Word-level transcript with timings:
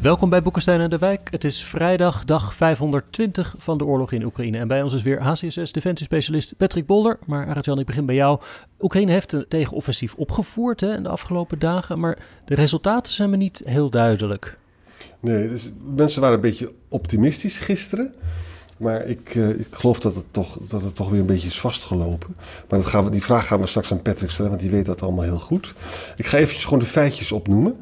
Welkom 0.00 0.30
bij 0.30 0.42
Boekenstein 0.42 0.80
en 0.80 0.90
de 0.90 0.98
Wijk. 0.98 1.28
Het 1.30 1.44
is 1.44 1.64
vrijdag, 1.64 2.24
dag 2.24 2.54
520 2.54 3.54
van 3.58 3.78
de 3.78 3.84
oorlog 3.84 4.12
in 4.12 4.24
Oekraïne. 4.24 4.58
En 4.58 4.68
bij 4.68 4.82
ons 4.82 4.94
is 4.94 5.02
weer 5.02 5.22
HCSS 5.22 5.72
defensiespecialist 5.72 6.56
Patrick 6.56 6.86
Bolder. 6.86 7.18
Maar 7.26 7.54
Arjan, 7.54 7.78
ik 7.78 7.86
begin 7.86 8.06
bij 8.06 8.14
jou. 8.14 8.40
Oekraïne 8.80 9.12
heeft 9.12 9.32
een 9.32 9.44
tegenoffensief 9.48 10.14
opgevoerd 10.14 10.80
hè, 10.80 10.94
in 10.94 11.02
de 11.02 11.08
afgelopen 11.08 11.58
dagen. 11.58 11.98
Maar 11.98 12.18
de 12.44 12.54
resultaten 12.54 13.12
zijn 13.12 13.30
me 13.30 13.36
niet 13.36 13.62
heel 13.64 13.90
duidelijk. 13.90 14.58
Nee, 15.20 15.48
dus 15.48 15.70
mensen 15.94 16.20
waren 16.20 16.36
een 16.36 16.42
beetje 16.42 16.72
optimistisch 16.88 17.58
gisteren. 17.58 18.14
Maar 18.80 19.06
ik, 19.06 19.34
uh, 19.34 19.48
ik 19.48 19.66
geloof 19.70 20.00
dat 20.00 20.14
het, 20.14 20.24
toch, 20.30 20.58
dat 20.60 20.82
het 20.82 20.94
toch 20.94 21.10
weer 21.10 21.20
een 21.20 21.26
beetje 21.26 21.48
is 21.48 21.60
vastgelopen. 21.60 22.36
Maar 22.68 22.78
dat 22.78 22.88
gaan 22.88 23.04
we, 23.04 23.10
die 23.10 23.22
vraag 23.22 23.46
gaan 23.46 23.60
we 23.60 23.66
straks 23.66 23.92
aan 23.92 24.02
Patrick 24.02 24.30
stellen, 24.30 24.50
want 24.50 24.62
die 24.62 24.70
weet 24.70 24.86
dat 24.86 25.02
allemaal 25.02 25.24
heel 25.24 25.38
goed. 25.38 25.74
Ik 26.16 26.26
ga 26.26 26.38
eventjes 26.38 26.64
gewoon 26.64 26.78
de 26.78 26.84
feitjes 26.84 27.32
opnoemen. 27.32 27.76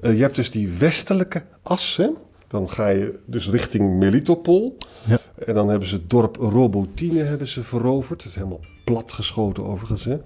Uh, 0.00 0.16
je 0.16 0.22
hebt 0.22 0.34
dus 0.34 0.50
die 0.50 0.68
westelijke 0.68 1.42
as. 1.62 1.96
Hè? 1.96 2.08
Dan 2.48 2.70
ga 2.70 2.88
je 2.88 3.18
dus 3.26 3.48
richting 3.48 3.98
Melitopol. 3.98 4.76
Ja. 5.06 5.18
En 5.46 5.54
dan 5.54 5.68
hebben 5.68 5.88
ze 5.88 5.94
het 5.94 6.10
dorp 6.10 6.36
Robotine 6.36 7.22
hebben 7.22 7.48
ze 7.48 7.62
veroverd. 7.62 8.18
Dat 8.18 8.28
is 8.28 8.34
helemaal 8.34 8.60
platgeschoten 8.84 9.64
overigens. 9.64 10.04
Hè? 10.04 10.18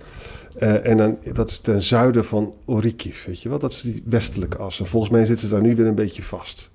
Uh, 0.59 0.87
en 0.87 0.97
dan, 0.97 1.19
dat 1.33 1.51
is 1.51 1.59
ten 1.59 1.83
zuiden 1.83 2.25
van 2.25 2.55
Orikiv, 2.65 3.25
weet 3.25 3.43
je 3.43 3.49
wel. 3.49 3.59
Dat 3.59 3.73
is 3.73 3.81
die 3.81 4.03
westelijke 4.07 4.57
as. 4.57 4.81
En 4.81 4.87
volgens 4.87 5.13
mij 5.13 5.27
zitten 5.27 5.49
ze 5.49 5.55
daar 5.55 5.63
nu 5.63 5.75
weer 5.75 5.87
een 5.87 5.95
beetje 5.95 6.23
vast. 6.23 6.71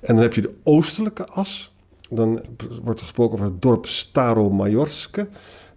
En 0.00 0.14
dan 0.14 0.22
heb 0.22 0.34
je 0.34 0.40
de 0.40 0.54
oostelijke 0.62 1.26
as. 1.26 1.72
Dan 2.10 2.44
wordt 2.82 3.00
er 3.00 3.06
gesproken 3.06 3.34
over 3.34 3.52
het 3.52 3.62
dorp 3.62 3.86
Staromajorske. 3.86 5.28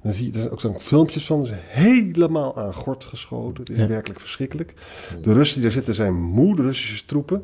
Dan 0.07 0.15
zie 0.15 0.33
je 0.33 0.39
er 0.39 0.51
ook 0.51 0.61
zo'n 0.61 0.79
filmpjes 0.79 1.25
van. 1.25 1.45
Ze 1.45 1.53
helemaal 1.57 2.57
aan 2.57 2.73
gort 2.73 3.03
geschoten. 3.03 3.63
Het 3.63 3.69
is 3.69 3.77
ja. 3.77 3.87
werkelijk 3.87 4.19
verschrikkelijk. 4.19 4.73
De 5.21 5.33
Russen 5.33 5.55
die 5.55 5.63
daar 5.63 5.77
zitten 5.77 5.93
zijn 5.93 6.13
moe, 6.13 6.55
de 6.55 6.61
Russische 6.61 7.05
troepen. 7.05 7.43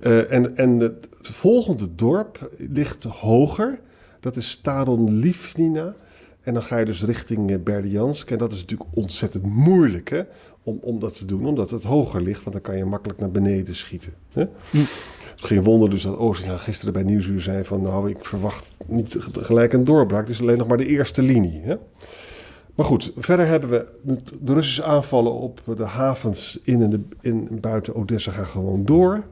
Uh, 0.00 0.32
en, 0.32 0.56
en 0.56 0.78
het 0.78 1.08
volgende 1.20 1.94
dorp 1.94 2.50
ligt 2.58 3.04
hoger. 3.04 3.80
Dat 4.20 4.36
is 4.36 4.50
Staron 4.50 5.12
Livnina. 5.12 5.94
En 6.42 6.54
dan 6.54 6.62
ga 6.62 6.78
je 6.78 6.84
dus 6.84 7.04
richting 7.04 7.62
Berdiansk. 7.62 8.30
En 8.30 8.38
dat 8.38 8.52
is 8.52 8.60
natuurlijk 8.60 8.90
ontzettend 8.94 9.44
moeilijk 9.44 10.10
hè, 10.10 10.22
om, 10.62 10.78
om 10.80 10.98
dat 10.98 11.16
te 11.16 11.24
doen, 11.24 11.46
omdat 11.46 11.70
het 11.70 11.82
hoger 11.82 12.22
ligt. 12.22 12.42
Want 12.42 12.52
dan 12.52 12.64
kan 12.64 12.76
je 12.76 12.84
makkelijk 12.84 13.18
naar 13.18 13.30
beneden 13.30 13.76
schieten. 13.76 14.12
Hè? 14.32 14.46
Hm. 14.70 14.78
Het 15.34 15.44
geen 15.44 15.62
wonder 15.62 15.90
dus 15.90 16.02
dat 16.02 16.16
Oosinga 16.16 16.56
gisteren 16.56 16.92
bij 16.92 17.02
Nieuwsuur 17.02 17.40
zei 17.40 17.64
van... 17.64 17.80
nou, 17.80 18.10
ik 18.10 18.24
verwacht 18.24 18.70
niet 18.86 19.16
gelijk 19.20 19.72
een 19.72 19.84
doorbraak. 19.84 20.28
Is 20.28 20.40
alleen 20.40 20.58
nog 20.58 20.66
maar 20.66 20.76
de 20.76 20.86
eerste 20.86 21.22
linie. 21.22 21.60
Hè? 21.60 21.76
Maar 22.74 22.86
goed, 22.86 23.12
verder 23.16 23.46
hebben 23.46 23.70
we 23.70 23.86
de 24.40 24.52
Russische 24.52 24.84
aanvallen 24.84 25.32
op 25.32 25.62
de 25.76 25.84
havens 25.84 26.60
in 26.62 26.82
en, 26.82 26.90
de, 26.90 27.00
in 27.20 27.48
buiten 27.60 27.94
Odessa 27.94 28.30
gaan 28.30 28.46
gewoon 28.46 28.84
door. 28.84 29.24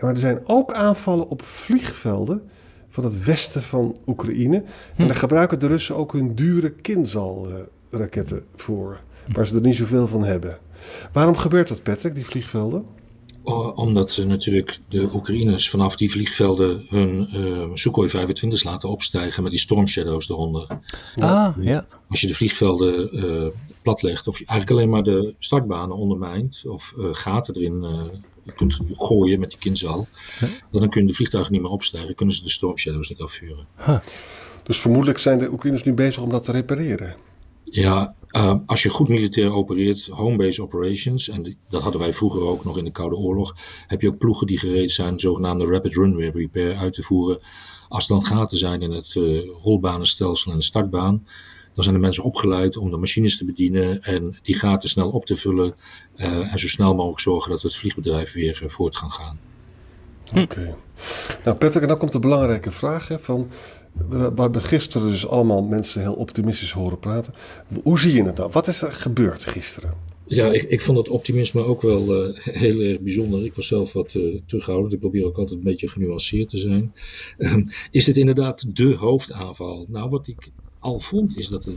Maar 0.00 0.10
er 0.10 0.18
zijn 0.18 0.40
ook 0.44 0.72
aanvallen 0.72 1.28
op 1.28 1.42
vliegvelden 1.42 2.42
van 2.88 3.04
het 3.04 3.24
westen 3.24 3.62
van 3.62 3.96
Oekraïne. 4.06 4.56
En 4.56 4.64
hm. 4.96 5.06
daar 5.06 5.16
gebruiken 5.16 5.58
de 5.58 5.66
Russen 5.66 5.96
ook 5.96 6.12
hun 6.12 6.34
dure 6.34 6.70
Kinzhal-raketten 6.70 8.44
voor. 8.54 9.00
Waar 9.26 9.46
ze 9.46 9.54
er 9.54 9.60
niet 9.60 9.76
zoveel 9.76 10.06
van 10.06 10.24
hebben. 10.24 10.58
Waarom 11.12 11.36
gebeurt 11.36 11.68
dat, 11.68 11.82
Patrick, 11.82 12.14
die 12.14 12.26
vliegvelden? 12.26 12.84
Omdat 13.74 14.22
natuurlijk 14.26 14.78
de 14.88 15.10
Oekraïners 15.14 15.70
vanaf 15.70 15.96
die 15.96 16.10
vliegvelden 16.10 16.86
hun 16.88 17.28
uh, 17.34 17.70
Sukhoi 17.74 18.08
25 18.08 18.64
laten 18.64 18.88
opstijgen 18.88 19.42
met 19.42 19.52
die 19.52 19.60
Storm 19.60 19.86
Shadows 19.86 20.28
eronder. 20.28 20.66
Ah, 21.16 21.56
ja. 21.60 21.86
Als 22.08 22.20
je 22.20 22.26
de 22.26 22.34
vliegvelden 22.34 23.16
uh, 23.16 23.46
platlegt, 23.82 24.26
of 24.26 24.38
je 24.38 24.46
eigenlijk 24.46 24.78
alleen 24.78 24.92
maar 24.92 25.02
de 25.02 25.34
startbanen 25.38 25.96
ondermijnt, 25.96 26.62
of 26.66 26.92
uh, 26.98 27.08
gaten 27.12 27.54
erin 27.54 28.10
kunt 28.54 28.78
gooien 28.92 29.40
met 29.40 29.50
die 29.50 29.58
kinzal, 29.58 30.06
huh? 30.38 30.50
dan 30.70 30.88
kunnen 30.88 31.10
de 31.10 31.16
vliegtuigen 31.16 31.52
niet 31.52 31.62
meer 31.62 31.70
opstijgen, 31.70 32.14
kunnen 32.14 32.34
ze 32.34 32.42
de 32.42 32.50
Storm 32.50 32.78
Shadows 32.78 33.08
niet 33.08 33.20
afvuren. 33.20 33.66
Huh. 33.84 33.98
Dus 34.62 34.80
vermoedelijk 34.80 35.18
zijn 35.18 35.38
de 35.38 35.52
Oekraïners 35.52 35.82
nu 35.82 35.92
bezig 35.92 36.22
om 36.22 36.30
dat 36.30 36.44
te 36.44 36.52
repareren. 36.52 37.14
Ja, 37.64 38.14
uh, 38.32 38.54
als 38.66 38.82
je 38.82 38.88
goed 38.88 39.08
militair 39.08 39.52
opereert, 39.52 40.06
home-based 40.06 40.60
operations, 40.60 41.28
en 41.28 41.56
dat 41.68 41.82
hadden 41.82 42.00
wij 42.00 42.12
vroeger 42.12 42.40
ook 42.42 42.64
nog 42.64 42.78
in 42.78 42.84
de 42.84 42.90
Koude 42.90 43.16
Oorlog, 43.16 43.56
heb 43.86 44.00
je 44.00 44.08
ook 44.08 44.18
ploegen 44.18 44.46
die 44.46 44.58
gereed 44.58 44.90
zijn 44.90 45.20
zogenaamde 45.20 45.66
rapid 45.66 45.94
runway 45.94 46.30
repair 46.34 46.76
uit 46.76 46.92
te 46.92 47.02
voeren. 47.02 47.38
Als 47.88 48.08
er 48.08 48.14
dan 48.14 48.24
gaten 48.24 48.58
zijn 48.58 48.82
in 48.82 48.90
het 48.90 49.14
uh, 49.14 49.48
rolbanenstelsel 49.62 50.52
en 50.52 50.58
de 50.58 50.64
startbaan, 50.64 51.26
dan 51.74 51.84
zijn 51.84 51.94
de 51.94 52.00
mensen 52.00 52.24
opgeleid 52.24 52.76
om 52.76 52.90
de 52.90 52.96
machines 52.96 53.38
te 53.38 53.44
bedienen 53.44 54.02
en 54.02 54.38
die 54.42 54.54
gaten 54.54 54.88
snel 54.88 55.10
op 55.10 55.26
te 55.26 55.36
vullen 55.36 55.74
uh, 56.16 56.52
en 56.52 56.58
zo 56.58 56.68
snel 56.68 56.94
mogelijk 56.94 57.20
zorgen 57.20 57.50
dat 57.50 57.62
het 57.62 57.76
vliegbedrijf 57.76 58.32
weer 58.32 58.62
voort 58.66 58.98
kan 58.98 59.10
gaan. 59.10 59.38
Oké. 60.36 60.76
Nou 61.44 61.56
Patrick, 61.56 61.82
en 61.82 61.88
dan 61.88 61.98
komt 61.98 62.12
de 62.12 62.18
belangrijke 62.18 62.70
vraag 62.70 63.08
hè, 63.08 63.18
van 63.18 63.50
we 64.08 64.32
hebben 64.36 64.62
gisteren 64.62 65.10
dus 65.10 65.26
allemaal 65.26 65.62
mensen 65.62 66.00
heel 66.00 66.14
optimistisch 66.14 66.72
horen 66.72 66.98
praten. 66.98 67.34
Hoe 67.82 67.98
zie 67.98 68.14
je 68.14 68.24
het 68.24 68.36
dan? 68.36 68.50
Wat 68.50 68.66
is 68.66 68.82
er 68.82 68.92
gebeurd 68.92 69.44
gisteren? 69.44 70.10
Ja, 70.26 70.52
ik, 70.52 70.62
ik 70.62 70.80
vond 70.80 70.98
het 70.98 71.08
optimisme 71.08 71.64
ook 71.64 71.82
wel 71.82 72.28
uh, 72.28 72.36
heel 72.36 72.80
erg 72.80 73.00
bijzonder. 73.00 73.44
Ik 73.44 73.54
was 73.54 73.66
zelf 73.66 73.92
wat 73.92 74.14
uh, 74.14 74.40
terughoudend. 74.46 74.92
Ik 74.92 75.00
probeer 75.00 75.24
ook 75.24 75.36
altijd 75.36 75.58
een 75.58 75.64
beetje 75.64 75.88
genuanceerd 75.88 76.48
te 76.48 76.58
zijn. 76.58 76.92
Um, 77.38 77.66
is 77.90 78.04
dit 78.04 78.16
inderdaad 78.16 78.76
de 78.76 78.94
hoofdaanval? 78.94 79.86
Nou, 79.88 80.08
wat 80.08 80.26
ik 80.26 80.50
al 80.78 80.98
vond 80.98 81.36
is 81.36 81.48
dat 81.48 81.62
de, 81.62 81.74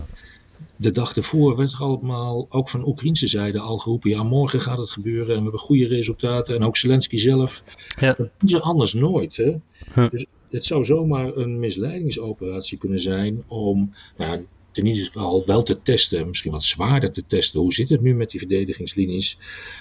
de 0.76 0.92
dag 0.92 1.16
ervoor 1.16 1.56
werd 1.56 1.74
er 1.74 1.80
allemaal, 1.80 2.48
ook 2.50 2.70
van 2.70 2.88
Oekraïnse 2.88 3.28
zijde, 3.28 3.60
al 3.60 3.78
geroepen: 3.78 4.10
ja, 4.10 4.24
morgen 4.24 4.62
gaat 4.62 4.78
het 4.78 4.92
gebeuren 4.92 5.30
en 5.30 5.36
we 5.36 5.42
hebben 5.42 5.60
goede 5.60 5.88
resultaten. 5.88 6.56
En 6.56 6.64
ook 6.64 6.78
Zelensky 6.78 7.18
zelf. 7.18 7.64
Ja. 8.00 8.14
Dat 8.14 8.30
doen 8.38 8.50
ze 8.50 8.62
anders 8.62 8.94
nooit. 8.94 9.36
Hè? 9.36 9.56
Huh. 9.94 10.10
Dus 10.10 10.26
het 10.50 10.66
zou 10.66 10.86
zomaar 10.86 11.36
een 11.36 11.60
misleidingsoperatie 11.60 12.78
kunnen 12.78 13.00
zijn 13.00 13.44
om 13.48 13.94
nou, 14.18 14.46
ten 14.72 14.86
ieder 14.86 15.06
geval 15.06 15.46
wel 15.46 15.64
te 15.64 15.82
testen, 15.82 16.28
misschien 16.28 16.52
wat 16.52 16.64
zwaarder 16.64 17.12
te 17.12 17.26
testen. 17.26 17.60
Hoe 17.60 17.74
zit 17.74 17.90
het 17.90 18.02
nu 18.02 18.16
met 18.16 18.30
die 18.30 18.40
verdedigingslinies? 18.40 19.38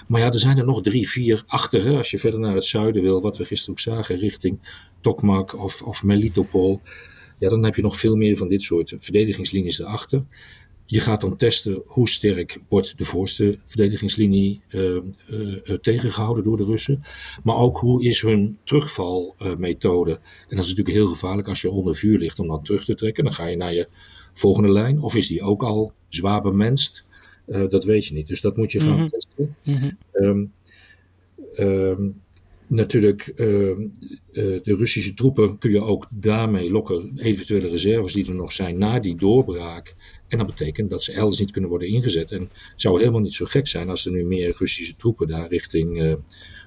Maar 0.07 0.21
ja, 0.21 0.31
er 0.31 0.39
zijn 0.39 0.57
er 0.57 0.65
nog 0.65 0.81
drie, 0.81 1.09
vier 1.09 1.43
achter. 1.47 1.85
Hè, 1.85 1.97
als 1.97 2.11
je 2.11 2.19
verder 2.19 2.39
naar 2.39 2.55
het 2.55 2.65
zuiden 2.65 3.01
wil, 3.01 3.21
wat 3.21 3.37
we 3.37 3.45
gisteren 3.45 3.73
ook 3.73 3.79
zagen, 3.79 4.17
richting 4.17 4.59
Tokmak 5.01 5.59
of, 5.59 5.81
of 5.81 6.03
Melitopol. 6.03 6.81
Ja, 7.37 7.49
dan 7.49 7.63
heb 7.63 7.75
je 7.75 7.81
nog 7.81 7.99
veel 7.99 8.15
meer 8.15 8.37
van 8.37 8.47
dit 8.47 8.61
soort 8.61 8.95
verdedigingslinies 8.99 9.79
erachter. 9.79 10.23
Je 10.85 10.99
gaat 10.99 11.21
dan 11.21 11.35
testen 11.35 11.83
hoe 11.85 12.09
sterk 12.09 12.59
wordt 12.67 12.97
de 12.97 13.03
voorste 13.03 13.57
verdedigingslinie 13.65 14.61
uh, 14.69 14.97
tegengehouden 15.81 16.43
door 16.43 16.57
de 16.57 16.65
Russen. 16.65 17.03
Maar 17.43 17.55
ook 17.55 17.77
hoe 17.77 18.03
is 18.03 18.21
hun 18.21 18.57
terugvalmethode. 18.63 20.11
en 20.11 20.55
dat 20.55 20.65
is 20.65 20.69
natuurlijk 20.69 20.97
heel 20.97 21.07
gevaarlijk 21.07 21.47
als 21.47 21.61
je 21.61 21.71
onder 21.71 21.95
vuur 21.95 22.17
ligt 22.17 22.39
om 22.39 22.47
dan 22.47 22.63
terug 22.63 22.85
te 22.85 22.93
trekken. 22.93 23.23
Dan 23.23 23.33
ga 23.33 23.45
je 23.45 23.57
naar 23.57 23.73
je 23.73 23.87
volgende 24.33 24.71
lijn. 24.71 25.01
Of 25.01 25.15
is 25.15 25.27
die 25.27 25.41
ook 25.41 25.63
al 25.63 25.91
zwaar 26.09 26.41
bemenst? 26.41 27.03
dat 27.45 27.83
weet 27.83 28.05
je 28.05 28.13
niet. 28.13 28.27
Dus 28.27 28.41
dat 28.41 28.57
moet 28.57 28.71
je 28.71 28.79
gaan 28.79 28.89
mm 28.89 28.97
-hmm. 28.97 29.07
testen. 29.07 29.55
Mm 29.63 29.75
-hmm. 29.75 29.97
um, 30.13 30.51
um, 31.57 32.21
natuurlijk, 32.67 33.27
uh, 33.27 33.37
de 34.31 34.61
Russische 34.63 35.13
troepen 35.13 35.57
kun 35.57 35.71
je 35.71 35.81
ook 35.81 36.07
daarmee 36.09 36.71
lokken, 36.71 37.11
eventuele 37.17 37.69
reserves 37.69 38.13
die 38.13 38.27
er 38.27 38.35
nog 38.35 38.51
zijn 38.51 38.77
na 38.77 38.99
die 38.99 39.15
doorbraak. 39.15 39.95
En 40.27 40.37
dat 40.37 40.47
betekent 40.47 40.89
dat 40.89 41.03
ze 41.03 41.13
elders 41.13 41.39
niet 41.39 41.51
kunnen 41.51 41.69
worden 41.69 41.87
ingezet. 41.87 42.31
En 42.31 42.41
het 42.41 42.81
zou 42.81 42.99
helemaal 42.99 43.21
niet 43.21 43.33
zo 43.33 43.45
gek 43.45 43.67
zijn 43.67 43.89
als 43.89 44.05
er 44.05 44.11
nu 44.11 44.25
meer 44.25 44.55
Russische 44.57 44.95
troepen 44.95 45.27
daar 45.27 45.47
richting 45.47 46.01
uh, 46.01 46.13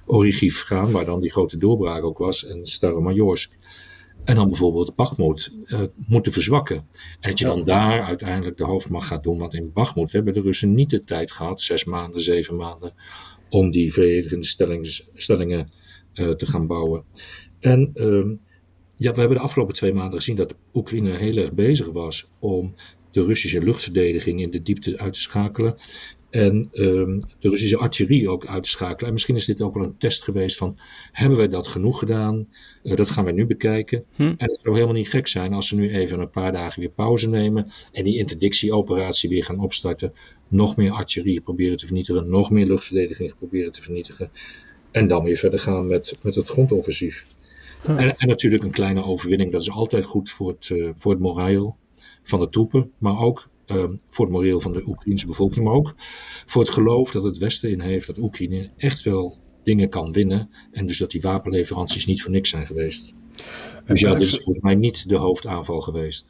Origiv 0.05 0.61
gaan, 0.61 0.91
waar 0.91 1.05
dan 1.05 1.21
die 1.21 1.31
grote 1.31 1.57
doorbraak 1.57 2.03
ook 2.03 2.17
was, 2.17 2.45
en 2.45 2.65
Staromajorsk. 2.65 3.51
En 4.23 4.35
dan 4.35 4.49
bijvoorbeeld 4.49 4.95
Bakhmut 4.95 5.51
uh, 5.65 5.81
moeten 6.07 6.31
verzwakken. 6.31 6.75
En 7.19 7.29
dat 7.29 7.39
je 7.39 7.45
dan 7.45 7.63
daar 7.63 8.01
uiteindelijk 8.01 8.57
de 8.57 8.63
hoofdmacht 8.63 9.07
gaat 9.07 9.23
doen. 9.23 9.37
Want 9.37 9.53
in 9.53 9.71
Bakhmut 9.73 10.11
hebben 10.11 10.33
de 10.33 10.41
Russen 10.41 10.73
niet 10.73 10.89
de 10.89 11.03
tijd 11.03 11.31
gehad, 11.31 11.61
zes 11.61 11.83
maanden, 11.83 12.21
zeven 12.21 12.55
maanden, 12.55 12.93
om 13.49 13.71
die 13.71 13.93
verdedigende 13.93 14.85
stellingen 15.13 15.71
te 16.37 16.45
gaan 16.45 16.67
bouwen. 16.67 17.03
En 17.59 17.91
uh, 17.93 18.25
ja, 18.95 19.13
we 19.13 19.19
hebben 19.19 19.37
de 19.37 19.43
afgelopen 19.43 19.75
twee 19.75 19.93
maanden 19.93 20.19
gezien 20.19 20.35
dat 20.35 20.55
Oekraïne 20.73 21.11
heel 21.11 21.37
erg 21.37 21.51
bezig 21.51 21.87
was 21.87 22.29
om 22.39 22.73
de 23.11 23.25
Russische 23.25 23.63
luchtverdediging 23.63 24.41
in 24.41 24.51
de 24.51 24.61
diepte 24.61 24.97
uit 24.97 25.13
te 25.13 25.19
schakelen. 25.19 25.75
en 26.29 26.69
ehm, 26.71 27.19
de 27.39 27.49
Russische 27.49 27.77
artillerie 27.77 28.29
ook 28.29 28.45
uit 28.45 28.63
te 28.63 28.69
schakelen. 28.69 29.05
En 29.07 29.13
misschien 29.13 29.35
is 29.35 29.45
dit 29.45 29.61
ook 29.61 29.73
wel 29.73 29.83
een 29.83 29.97
test 29.97 30.23
geweest 30.23 30.57
van, 30.57 30.77
hebben 31.11 31.37
wij 31.37 31.47
dat 31.47 31.67
genoeg 31.67 31.99
gedaan? 31.99 32.47
Uh, 32.83 32.95
dat 32.95 33.09
gaan 33.09 33.25
we 33.25 33.31
nu 33.31 33.45
bekijken. 33.45 34.03
Hm. 34.15 34.23
En 34.23 34.35
het 34.37 34.59
zou 34.61 34.73
helemaal 34.73 34.95
niet 34.95 35.09
gek 35.09 35.27
zijn 35.27 35.53
als 35.53 35.67
ze 35.67 35.75
nu 35.75 35.89
even 35.89 36.19
een 36.19 36.29
paar 36.29 36.51
dagen 36.51 36.79
weer 36.79 36.89
pauze 36.89 37.29
nemen 37.29 37.71
en 37.91 38.03
die 38.03 38.17
interdictieoperatie 38.17 39.29
weer 39.29 39.43
gaan 39.43 39.59
opstarten. 39.59 40.13
Nog 40.47 40.75
meer 40.75 40.91
artillerie 40.91 41.41
proberen 41.41 41.77
te 41.77 41.85
vernietigen, 41.85 42.29
nog 42.29 42.51
meer 42.51 42.65
luchtverdediging 42.65 43.35
proberen 43.37 43.71
te 43.71 43.81
vernietigen. 43.81 44.31
En 44.91 45.07
dan 45.07 45.23
weer 45.23 45.37
verder 45.37 45.59
gaan 45.59 45.87
met, 45.87 46.17
met 46.21 46.35
het 46.35 46.47
grondoffensief. 46.47 47.25
En, 47.85 48.17
en, 48.17 48.27
natuurlijk 48.27 48.63
een 48.63 48.71
kleine 48.71 49.03
overwinning, 49.03 49.51
dat 49.51 49.61
is 49.61 49.71
altijd 49.71 50.05
goed 50.05 50.29
voor 50.29 50.49
het, 50.49 50.69
uh, 50.69 50.89
voor 50.95 51.11
het 51.11 51.21
moreel 51.21 51.75
van 52.21 52.39
de 52.39 52.49
troepen, 52.49 52.91
maar 52.97 53.19
ook 53.19 53.49
Ehm, 53.69 53.93
voor 54.09 54.25
het 54.25 54.33
moreel 54.33 54.59
van 54.59 54.73
de 54.73 54.83
Oekraïnse 54.87 55.27
bevolking, 55.27 55.65
maar 55.65 55.73
ook 55.73 55.93
voor 56.45 56.61
het 56.61 56.71
geloof 56.71 57.11
dat 57.11 57.23
het 57.23 57.37
Westen 57.37 57.69
in 57.69 57.79
heeft 57.79 58.07
dat 58.07 58.17
Oekraïne 58.17 58.69
echt 58.77 59.03
wel 59.03 59.37
dingen 59.63 59.89
kan 59.89 60.11
winnen 60.11 60.49
en 60.71 60.85
dus 60.85 60.97
dat 60.97 61.11
die 61.11 61.21
wapenleveranties 61.21 62.05
niet 62.05 62.21
voor 62.21 62.31
niks 62.31 62.49
zijn 62.49 62.65
geweest. 62.65 63.13
dus 63.85 63.99
ja, 63.99 64.13
dit 64.13 64.21
is 64.21 64.29
volgens 64.29 64.59
mij 64.59 64.75
niet 64.75 65.09
de 65.09 65.15
hoofdaanval 65.15 65.81
geweest. 65.81 66.29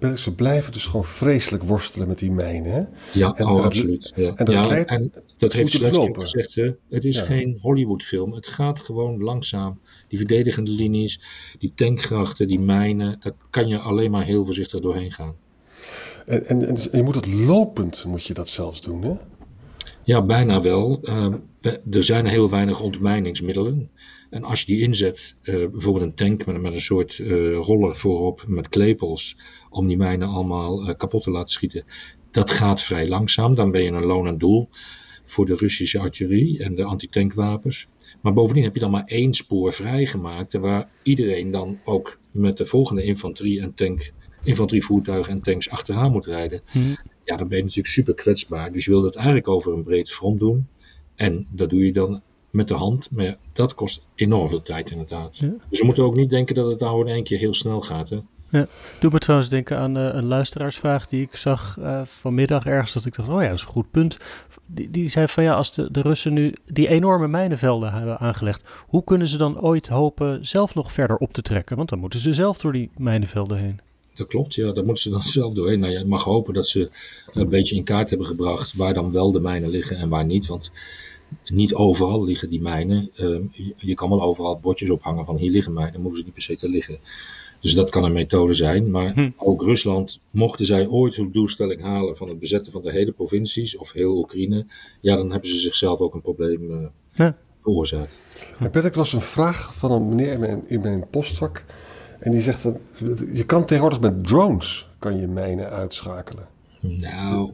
En 0.00 0.18
ze 0.18 0.34
blijven 0.34 0.72
dus 0.72 0.86
gewoon 0.86 1.04
vreselijk 1.04 1.62
worstelen 1.62 2.08
met 2.08 2.18
die 2.18 2.30
mijnen. 2.30 2.72
Hè? 2.72 2.82
Ja, 3.12 3.32
en, 3.34 3.46
oh, 3.46 3.64
absoluut. 3.64 4.12
Ja. 4.16 4.34
En 4.34 4.44
dat, 4.44 4.54
ja, 4.54 4.66
leidt, 4.66 4.90
en 4.90 5.12
dat 5.38 5.52
heeft 5.52 5.72
Zelensky 5.72 6.20
gezegd. 6.20 6.54
Hè? 6.54 6.70
Het 6.90 7.04
is 7.04 7.20
geen 7.20 7.58
Hollywoodfilm. 7.60 8.32
Het 8.32 8.46
gaat 8.46 8.80
gewoon 8.80 9.22
langzaam. 9.22 9.78
Die 10.08 10.18
verdedigende 10.18 10.70
linies, 10.70 11.20
die 11.58 11.72
tankgrachten, 11.74 12.48
die 12.48 12.60
mijnen. 12.60 13.18
Daar 13.20 13.32
kan 13.50 13.68
je 13.68 13.78
alleen 13.78 14.10
maar 14.10 14.24
heel 14.24 14.44
voorzichtig 14.44 14.80
doorheen 14.80 15.12
gaan. 15.12 15.34
En, 16.26 16.46
en, 16.46 16.76
je 16.92 17.02
moet 17.02 17.14
het 17.14 17.32
lopend, 17.32 18.04
moet 18.06 18.24
je 18.24 18.34
dat 18.34 18.48
zelfs 18.48 18.80
doen, 18.80 19.02
hè? 19.02 19.14
Ja, 20.02 20.22
bijna 20.22 20.60
wel. 20.60 21.00
Uh, 21.02 21.26
er 21.90 22.04
zijn 22.04 22.26
heel 22.26 22.50
weinig 22.50 22.80
ontmijningsmiddelen. 22.80 23.90
En 24.32 24.44
als 24.44 24.60
je 24.60 24.66
die 24.66 24.80
inzet, 24.80 25.36
uh, 25.42 25.68
bijvoorbeeld 25.70 26.04
een 26.04 26.14
tank 26.14 26.46
met, 26.46 26.60
met 26.60 26.72
een 26.72 26.80
soort 26.80 27.18
uh, 27.18 27.56
roller 27.56 27.96
voorop 27.96 28.44
met 28.46 28.68
klepels, 28.68 29.36
om 29.70 29.86
die 29.86 29.96
mijnen 29.96 30.28
allemaal 30.28 30.88
uh, 30.88 30.94
kapot 30.96 31.22
te 31.22 31.30
laten 31.30 31.52
schieten, 31.52 31.84
dat 32.30 32.50
gaat 32.50 32.82
vrij 32.82 33.08
langzaam. 33.08 33.54
Dan 33.54 33.70
ben 33.70 33.82
je 33.82 33.90
een 33.90 34.04
lonend 34.04 34.40
doel 34.40 34.68
voor 35.24 35.46
de 35.46 35.56
Russische 35.56 35.98
artillerie 35.98 36.58
en 36.58 36.74
de 36.74 36.84
antitankwapens. 36.84 37.88
Maar 38.20 38.32
bovendien 38.32 38.64
heb 38.64 38.74
je 38.74 38.80
dan 38.80 38.90
maar 38.90 39.04
één 39.06 39.34
spoor 39.34 39.72
vrijgemaakt, 39.72 40.52
waar 40.52 40.88
iedereen 41.02 41.50
dan 41.50 41.78
ook 41.84 42.18
met 42.32 42.56
de 42.56 42.66
volgende 42.66 43.02
infanterie 43.02 43.60
en 43.60 43.74
tank 43.74 44.12
infanterievoertuigen 44.44 45.32
en 45.32 45.42
tanks 45.42 45.70
achteraan 45.70 46.12
moet 46.12 46.26
rijden. 46.26 46.60
Hmm. 46.70 46.96
Ja, 47.24 47.36
dan 47.36 47.48
ben 47.48 47.56
je 47.56 47.62
natuurlijk 47.62 47.94
super 47.94 48.14
kwetsbaar. 48.14 48.72
Dus 48.72 48.84
je 48.84 48.90
wil 48.90 49.02
dat 49.02 49.14
eigenlijk 49.14 49.48
over 49.48 49.72
een 49.72 49.82
breed 49.82 50.10
front 50.10 50.40
doen. 50.40 50.66
En 51.14 51.46
dat 51.50 51.70
doe 51.70 51.84
je 51.84 51.92
dan 51.92 52.22
met 52.52 52.68
de 52.68 52.74
hand. 52.74 53.10
Maar 53.10 53.36
dat 53.52 53.74
kost 53.74 54.04
enorm 54.14 54.48
veel 54.48 54.62
tijd 54.62 54.90
inderdaad. 54.90 55.40
Dus 55.68 55.80
we 55.80 55.86
moeten 55.86 56.04
ook 56.04 56.16
niet 56.16 56.30
denken 56.30 56.54
dat 56.54 56.66
het 56.66 56.80
nou 56.80 57.00
in 57.00 57.14
één 57.14 57.24
keer 57.24 57.38
heel 57.38 57.54
snel 57.54 57.80
gaat. 57.80 58.08
Hè? 58.08 58.18
Ja, 58.52 58.66
doe 59.00 59.10
me 59.10 59.18
trouwens 59.18 59.50
denken 59.50 59.78
aan 59.78 59.98
uh, 59.98 60.08
een 60.12 60.24
luisteraarsvraag 60.26 61.08
die 61.08 61.22
ik 61.22 61.36
zag 61.36 61.76
uh, 61.80 62.00
vanmiddag 62.04 62.66
ergens. 62.66 62.92
Dat 62.92 63.04
ik 63.04 63.14
dacht, 63.14 63.28
oh 63.28 63.42
ja, 63.42 63.48
dat 63.48 63.56
is 63.56 63.62
een 63.62 63.68
goed 63.68 63.90
punt. 63.90 64.16
Die, 64.66 64.90
die 64.90 65.08
zei 65.08 65.28
van 65.28 65.44
ja, 65.44 65.54
als 65.54 65.72
de, 65.72 65.90
de 65.90 66.00
Russen 66.00 66.32
nu 66.32 66.54
die 66.66 66.88
enorme 66.88 67.28
mijnenvelden 67.28 67.92
hebben 67.92 68.18
aangelegd. 68.18 68.64
Hoe 68.86 69.04
kunnen 69.04 69.28
ze 69.28 69.36
dan 69.36 69.60
ooit 69.60 69.86
hopen 69.86 70.46
zelf 70.46 70.74
nog 70.74 70.92
verder 70.92 71.16
op 71.16 71.32
te 71.32 71.42
trekken? 71.42 71.76
Want 71.76 71.88
dan 71.88 71.98
moeten 71.98 72.20
ze 72.20 72.32
zelf 72.32 72.58
door 72.58 72.72
die 72.72 72.90
mijnenvelden 72.96 73.58
heen. 73.58 73.80
Dat 74.14 74.26
klopt, 74.26 74.54
ja. 74.54 74.72
Daar 74.72 74.84
moeten 74.84 75.02
ze 75.02 75.10
dan 75.10 75.22
zelf 75.38 75.54
doorheen. 75.54 75.80
Nou, 75.80 75.92
je 75.92 76.04
mag 76.04 76.24
hopen 76.24 76.54
dat 76.54 76.66
ze 76.66 76.90
een 77.32 77.48
beetje 77.48 77.76
in 77.76 77.84
kaart 77.84 78.08
hebben 78.08 78.26
gebracht 78.26 78.74
waar 78.74 78.94
dan 78.94 79.12
wel 79.12 79.32
de 79.32 79.40
mijnen 79.40 79.70
liggen 79.70 79.96
en 79.96 80.08
waar 80.08 80.24
niet. 80.24 80.46
Want 80.46 80.70
niet 81.44 81.74
overal 81.74 82.24
liggen 82.24 82.50
die 82.50 82.60
mijnen. 82.60 83.10
Uh, 83.20 83.38
je, 83.76 83.94
kan 83.94 84.08
wel 84.08 84.22
overal 84.22 84.58
bordjes 84.58 84.90
ophangen 84.90 85.24
van 85.24 85.36
hier 85.36 85.50
liggen 85.50 85.72
mijnen, 85.72 85.92
dan 85.92 86.02
moeten 86.02 86.20
ze 86.20 86.24
niet 86.24 86.34
per 86.34 86.42
se 86.42 86.56
te 86.56 86.68
liggen. 86.68 86.98
Dus 87.60 87.74
dat 87.74 87.90
kan 87.90 88.04
een 88.04 88.12
methode 88.12 88.54
zijn. 88.54 88.90
Maar 88.90 89.12
hm. 89.12 89.30
ook 89.36 89.62
Rusland, 89.62 90.20
mochten 90.30 90.66
zij 90.66 90.86
ooit 90.86 91.14
hun 91.14 91.32
doelstelling 91.32 91.82
halen 91.82 92.16
van 92.16 92.28
het 92.28 92.38
bezetten 92.38 92.72
van 92.72 92.82
de 92.82 92.92
hele 92.92 93.12
provincies 93.12 93.76
of 93.76 93.92
heel 93.92 94.16
Oekraïne, 94.16 94.66
ja, 95.00 95.16
dan 95.16 95.30
hebben 95.30 95.48
ze 95.48 95.56
zichzelf 95.56 96.00
ook 96.00 96.14
een 96.14 96.22
probleem 96.22 96.70
uh, 96.70 96.86
ja. 97.12 97.36
veroorzaakt. 97.62 98.22
Ja, 98.60 98.68
Patrick, 98.68 98.94
was 98.94 99.12
een 99.12 99.20
vraag 99.20 99.74
van 99.74 99.92
een 99.92 100.08
meneer 100.08 100.32
in 100.32 100.40
mijn, 100.40 100.62
in 100.68 100.80
mijn 100.80 101.06
postvak. 101.10 101.64
En 102.18 102.32
die 102.32 102.40
zegt 102.40 102.62
dat 102.62 102.80
je 103.32 103.44
kan 103.46 103.64
tegenwoordig 103.64 104.00
met 104.00 104.24
drones 104.26 104.88
kan 104.98 105.20
je 105.20 105.26
mijnen 105.26 105.70
uitschakelen. 105.70 106.46
Nou, 106.80 107.52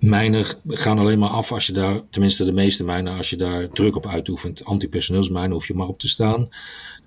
mijnen 0.00 0.46
gaan 0.66 0.98
alleen 0.98 1.18
maar 1.18 1.28
af 1.28 1.52
als 1.52 1.66
je 1.66 1.72
daar, 1.72 2.00
tenminste 2.10 2.44
de 2.44 2.52
meeste 2.52 2.84
mijnen, 2.84 3.16
als 3.16 3.30
je 3.30 3.36
daar 3.36 3.68
druk 3.68 3.96
op 3.96 4.06
uitoefent. 4.06 4.64
Antipersoneelsmijnen 4.64 5.52
hoef 5.52 5.66
je 5.66 5.74
maar 5.74 5.88
op 5.88 5.98
te 5.98 6.08
staan. 6.08 6.48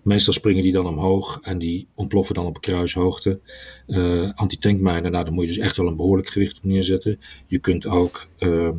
Meestal 0.02 0.34
springen 0.34 0.64
die 0.64 0.72
dan 0.72 0.88
omhoog 0.88 1.40
en 1.42 1.58
die 1.58 1.88
ontploffen 1.96 2.36
dan 2.36 2.46
op 2.46 2.62
kruishoogte. 2.62 3.40
Uh, 3.88 4.32
antitankmijnen, 4.36 5.12
nou 5.12 5.24
daar 5.24 5.34
moet 5.34 5.44
je 5.44 5.54
dus 5.54 5.64
echt 5.64 5.78
wel 5.78 5.88
een 5.88 5.96
behoorlijk 5.96 6.30
gewicht 6.30 6.58
op 6.58 6.64
neerzetten. 6.64 7.20
Je 7.48 7.60
kunt 7.60 7.88
ook 7.88 8.28
uh, 8.40 8.70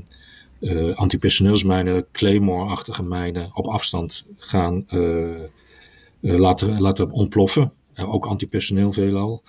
uh, 0.61 0.97
antipersoneelsmijnen, 0.97 2.07
Claymore-achtige 2.13 3.03
mijnen 3.03 3.51
op 3.55 3.67
afstand 3.67 4.25
gaan 4.37 4.85
eh, 4.89 5.41
laten, 6.21 6.81
laten 6.81 7.11
ontploffen. 7.11 7.73
Ook 7.97 8.27
antipersoneel 8.27 8.93
veelal. 8.93 9.43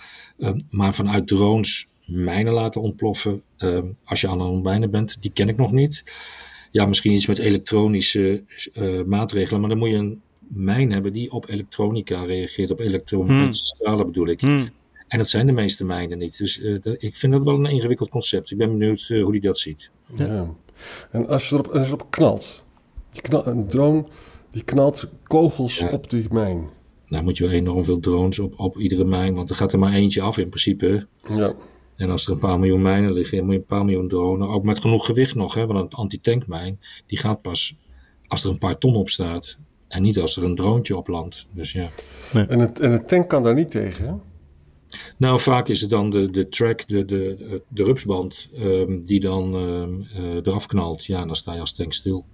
Maar 0.69 0.93
vanuit 0.93 1.27
drones 1.27 1.87
mijnen 2.05 2.53
laten 2.53 2.81
ontploffen. 2.81 3.41
Ehm, 3.57 3.85
als 4.03 4.21
je 4.21 4.27
aan 4.27 4.39
het 4.39 4.49
ontmijnen 4.49 4.91
bent, 4.91 5.17
die 5.19 5.31
ken 5.31 5.49
ik 5.49 5.57
nog 5.57 5.71
niet. 5.71 6.03
Ja, 6.71 6.85
misschien 6.85 7.11
iets 7.11 7.27
met 7.27 7.37
elektronische 7.37 8.43
uh, 8.73 9.03
maatregelen, 9.03 9.59
maar 9.59 9.69
dan 9.69 9.77
moet 9.77 9.89
je 9.89 9.95
een 9.95 10.21
mijn 10.47 10.91
hebben 10.91 11.13
die 11.13 11.31
op 11.31 11.49
elektronica 11.49 12.23
reageert, 12.23 12.71
op 12.71 12.79
elektromagnetische 12.79 13.75
hmm. 13.75 13.85
stralen 13.85 14.05
bedoel 14.05 14.27
ik. 14.27 14.41
Hmm. 14.41 14.67
En 15.07 15.17
dat 15.17 15.29
zijn 15.29 15.45
de 15.45 15.51
meeste 15.51 15.85
mijnen 15.85 16.17
niet. 16.17 16.37
Dus 16.37 16.59
ik 16.97 17.15
vind 17.15 17.33
dat 17.33 17.43
wel 17.43 17.53
een 17.53 17.65
ingewikkeld 17.65 18.09
concept. 18.09 18.51
Ik 18.51 18.57
ben 18.57 18.77
benieuwd 18.77 19.07
hoe 19.07 19.31
die 19.31 19.41
dat 19.41 19.57
ziet. 19.57 19.89
Ja. 20.15 20.53
En 21.11 21.27
als 21.27 21.49
je 21.49 21.55
erop, 21.55 21.67
als 21.67 21.87
je 21.87 21.93
erop 21.93 22.07
knalt, 22.09 22.65
je 23.11 23.21
knalt, 23.21 23.45
een 23.45 23.67
drone 23.67 24.05
die 24.51 24.63
knalt 24.63 25.07
kogels 25.23 25.81
op 25.91 26.09
die 26.09 26.25
mijn. 26.31 26.69
Nou 27.07 27.23
moet 27.23 27.37
je 27.37 27.43
wel 27.43 27.53
enorm 27.53 27.85
veel 27.85 27.99
drones 27.99 28.39
op, 28.39 28.59
op 28.59 28.77
iedere 28.77 29.05
mijn, 29.05 29.33
want 29.33 29.49
er 29.49 29.55
gaat 29.55 29.73
er 29.73 29.79
maar 29.79 29.93
eentje 29.93 30.21
af 30.21 30.37
in 30.37 30.49
principe. 30.49 31.07
Ja. 31.35 31.53
En 31.95 32.09
als 32.09 32.25
er 32.25 32.31
een 32.31 32.39
paar 32.39 32.59
miljoen 32.59 32.81
mijnen 32.81 33.13
liggen, 33.13 33.37
dan 33.37 33.45
moet 33.45 33.55
je 33.55 33.59
een 33.59 33.65
paar 33.65 33.85
miljoen 33.85 34.07
dronen. 34.07 34.47
Ook 34.47 34.63
met 34.63 34.79
genoeg 34.79 35.05
gewicht 35.05 35.35
nog, 35.35 35.53
hè, 35.53 35.65
want 35.65 35.79
een 35.79 35.97
anti-tankmijn, 35.97 36.79
die 37.07 37.17
gaat 37.17 37.41
pas 37.41 37.75
als 38.27 38.43
er 38.43 38.49
een 38.49 38.57
paar 38.57 38.77
ton 38.77 38.95
op 38.95 39.09
staat. 39.09 39.57
En 39.87 40.01
niet 40.01 40.19
als 40.19 40.37
er 40.37 40.43
een 40.43 40.55
droontje 40.55 40.97
op 40.97 41.07
landt. 41.07 41.45
Dus 41.51 41.71
ja. 41.71 41.89
En, 42.33 42.59
het, 42.59 42.79
en 42.79 42.91
het 42.91 43.07
tank 43.07 43.29
kan 43.29 43.43
daar 43.43 43.53
niet 43.53 43.71
tegen, 43.71 44.07
hè? 44.07 44.13
Nou, 45.17 45.39
vaak 45.39 45.67
is 45.67 45.81
het 45.81 45.89
dan 45.89 46.09
de, 46.09 46.31
de 46.31 46.49
track, 46.49 46.87
de, 46.87 47.05
de, 47.05 47.61
de 47.67 47.83
rupsband, 47.83 48.49
um, 48.59 49.05
die 49.05 49.19
dan 49.19 49.55
um, 49.55 50.07
uh, 50.17 50.35
eraf 50.35 50.65
knalt. 50.65 51.05
Ja, 51.05 51.21
en 51.21 51.27
dan 51.27 51.35
sta 51.35 51.53
je 51.53 51.59
als 51.59 51.73
tank 51.73 51.93
stil. 51.93 52.25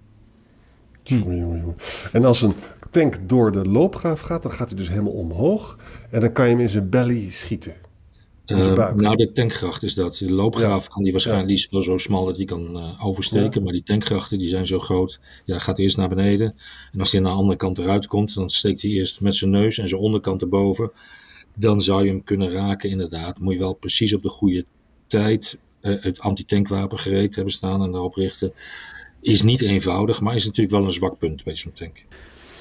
Hm. 1.03 1.23
En 2.11 2.25
als 2.25 2.41
een 2.41 2.53
tank 2.89 3.29
door 3.29 3.51
de 3.51 3.65
loopgraaf 3.65 4.19
gaat, 4.19 4.41
dan 4.41 4.51
gaat 4.51 4.69
hij 4.69 4.77
dus 4.77 4.89
helemaal 4.89 5.13
omhoog. 5.13 5.77
En 6.09 6.21
dan 6.21 6.31
kan 6.31 6.45
je 6.45 6.51
hem 6.51 6.61
in 6.61 6.69
zijn 6.69 6.89
belly 6.89 7.31
schieten. 7.31 7.73
Uh, 8.49 8.93
nou, 8.93 9.15
de 9.15 9.31
tankgracht 9.31 9.83
is 9.83 9.93
dat. 9.93 10.17
De 10.17 10.31
loopgraaf 10.31 10.87
kan 10.87 11.03
die 11.03 11.11
waarschijnlijk 11.11 11.59
ja. 11.59 11.67
wel 11.69 11.81
zo 11.81 11.97
smal 11.97 12.25
dat 12.25 12.37
hij 12.37 12.45
kan 12.45 12.77
uh, 12.77 13.05
oversteken. 13.05 13.63
Maar 13.63 13.73
die 13.73 13.83
tankgrachten 13.83 14.37
die 14.37 14.47
zijn 14.47 14.67
zo 14.67 14.79
groot. 14.79 15.19
Ja, 15.45 15.59
gaat 15.59 15.79
eerst 15.79 15.97
naar 15.97 16.09
beneden. 16.09 16.55
En 16.91 16.99
als 16.99 17.11
hij 17.11 17.21
aan 17.21 17.31
de 17.31 17.37
andere 17.37 17.57
kant 17.57 17.77
eruit 17.77 18.07
komt, 18.07 18.33
dan 18.33 18.49
steekt 18.49 18.81
hij 18.81 18.91
eerst 18.91 19.21
met 19.21 19.35
zijn 19.35 19.51
neus 19.51 19.77
en 19.77 19.87
zijn 19.87 20.01
onderkant 20.01 20.41
erboven. 20.41 20.91
Dan 21.55 21.81
zou 21.81 22.03
je 22.03 22.09
hem 22.09 22.23
kunnen 22.23 22.51
raken, 22.51 22.89
inderdaad. 22.89 23.39
Moet 23.39 23.53
je 23.53 23.59
wel 23.59 23.73
precies 23.73 24.13
op 24.13 24.21
de 24.21 24.29
goede 24.29 24.65
tijd 25.07 25.57
uh, 25.81 26.01
het 26.01 26.19
anti-tankwapen 26.19 26.99
gereed 26.99 27.35
hebben 27.35 27.53
staan 27.53 27.83
en 27.83 27.91
daarop 27.91 28.15
richten. 28.15 28.53
Is 29.21 29.41
niet 29.41 29.61
eenvoudig, 29.61 30.21
maar 30.21 30.35
is 30.35 30.45
natuurlijk 30.45 30.75
wel 30.75 30.85
een 30.85 30.91
zwak 30.91 31.17
punt 31.17 31.43
bij 31.43 31.55
zo'n 31.55 31.73
tank. 31.73 32.03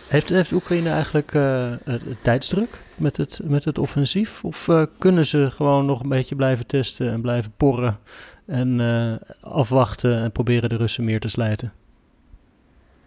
Heeft, 0.08 0.28
heeft 0.28 0.52
Oekraïne 0.52 0.90
eigenlijk 0.90 1.32
uh, 1.32 1.72
tijdsdruk 2.22 2.78
met 2.94 3.16
het, 3.16 3.40
met 3.44 3.64
het 3.64 3.78
offensief? 3.78 4.44
Of 4.44 4.66
uh, 4.66 4.82
kunnen 4.98 5.26
ze 5.26 5.50
gewoon 5.50 5.86
nog 5.86 6.02
een 6.02 6.08
beetje 6.08 6.36
blijven 6.36 6.66
testen 6.66 7.10
en 7.10 7.20
blijven 7.20 7.52
porren 7.56 7.98
en 8.46 8.80
afwachten 9.40 10.18
en 10.18 10.32
proberen 10.32 10.68
de 10.68 10.76
Russen 10.76 11.04
meer 11.04 11.20
te 11.20 11.28
slijten? 11.28 11.72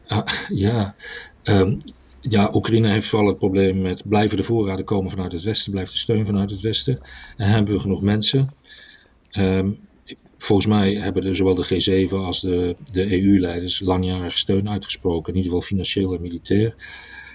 Ah, 0.07 0.27
ja, 0.47 0.95
um, 1.43 1.77
ja, 2.21 2.49
Oekraïne 2.53 2.89
heeft 2.89 3.07
vooral 3.07 3.27
het 3.27 3.37
probleem 3.37 3.81
met 3.81 4.01
blijven 4.05 4.37
de 4.37 4.43
voorraden 4.43 4.85
komen 4.85 5.11
vanuit 5.11 5.31
het 5.31 5.43
westen, 5.43 5.71
blijft 5.71 5.91
de 5.91 5.97
steun 5.97 6.25
vanuit 6.25 6.49
het 6.49 6.59
westen 6.59 6.99
en 7.37 7.49
hebben 7.49 7.73
we 7.73 7.79
genoeg 7.79 8.01
mensen. 8.01 8.53
Um, 9.31 9.79
Volgens 10.41 10.67
mij 10.67 10.93
hebben 10.93 11.23
de, 11.23 11.35
zowel 11.35 11.55
de 11.55 12.07
G7 12.07 12.13
als 12.13 12.41
de, 12.41 12.75
de 12.91 13.21
EU-leiders 13.21 13.79
langjarig 13.79 14.37
steun 14.37 14.69
uitgesproken, 14.69 15.29
in 15.29 15.35
ieder 15.35 15.51
geval 15.51 15.67
financieel 15.67 16.13
en 16.13 16.21
militair. 16.21 16.75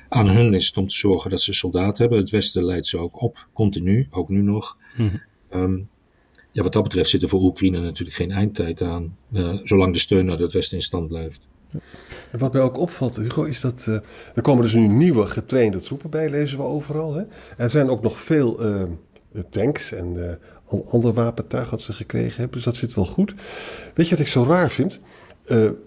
Aan 0.09 0.29
hun 0.29 0.55
is 0.55 0.67
het 0.67 0.77
om 0.77 0.87
te 0.87 0.95
zorgen 0.95 1.31
dat 1.31 1.41
ze 1.41 1.53
soldaten 1.53 2.03
hebben. 2.03 2.19
Het 2.19 2.31
Westen 2.31 2.65
leidt 2.65 2.87
ze 2.87 2.99
ook 2.99 3.23
op, 3.23 3.47
continu, 3.53 4.07
ook 4.11 4.29
nu 4.29 4.43
nog. 4.43 4.77
Mhm. 4.97 5.17
Ehm, 5.49 5.79
ja, 6.53 6.63
wat 6.63 6.73
dat 6.73 6.83
betreft 6.83 7.11
zit 7.11 7.23
er 7.23 7.29
voor 7.29 7.43
Oekraïne 7.43 7.81
natuurlijk 7.81 8.17
geen 8.17 8.31
eindtijd 8.31 8.83
aan, 8.83 9.17
zolang 9.65 9.93
de 9.93 9.99
steun 9.99 10.27
naar 10.27 10.39
het 10.39 10.53
Westen 10.53 10.77
in 10.77 10.83
stand 10.83 11.09
blijft. 11.09 11.41
En 12.31 12.39
wat 12.39 12.53
mij 12.53 12.63
ook 12.63 12.79
opvalt, 12.79 13.17
Hugo, 13.17 13.43
is 13.43 13.61
dat 13.61 13.87
uh, 13.89 13.95
er 14.35 14.43
komen 14.43 14.63
dus 14.63 14.75
nu 14.75 14.87
nieuwe 14.87 15.27
getrainde 15.27 15.79
troepen 15.79 16.11
bij, 16.11 16.31
lezen 16.31 16.59
we 16.59 16.65
overal. 16.65 17.15
Hè? 17.15 17.25
Er 17.57 17.71
zijn 17.71 17.89
ook 17.89 18.03
nog 18.03 18.21
veel 18.21 18.67
uh, 18.67 18.83
tanks 19.49 19.93
en 19.93 20.15
uh, 20.17 20.83
ander 20.93 21.13
wapentuig 21.13 21.69
dat 21.69 21.81
ze 21.81 21.93
gekregen 21.93 22.37
hebben, 22.37 22.57
dus 22.57 22.65
dat 22.65 22.77
zit 22.77 22.95
wel 22.95 23.05
goed. 23.05 23.35
Weet 23.95 24.09
je 24.09 24.17
wat 24.17 24.25
ik 24.25 24.31
zo 24.31 24.45
raar 24.45 24.71
vind? 24.71 25.01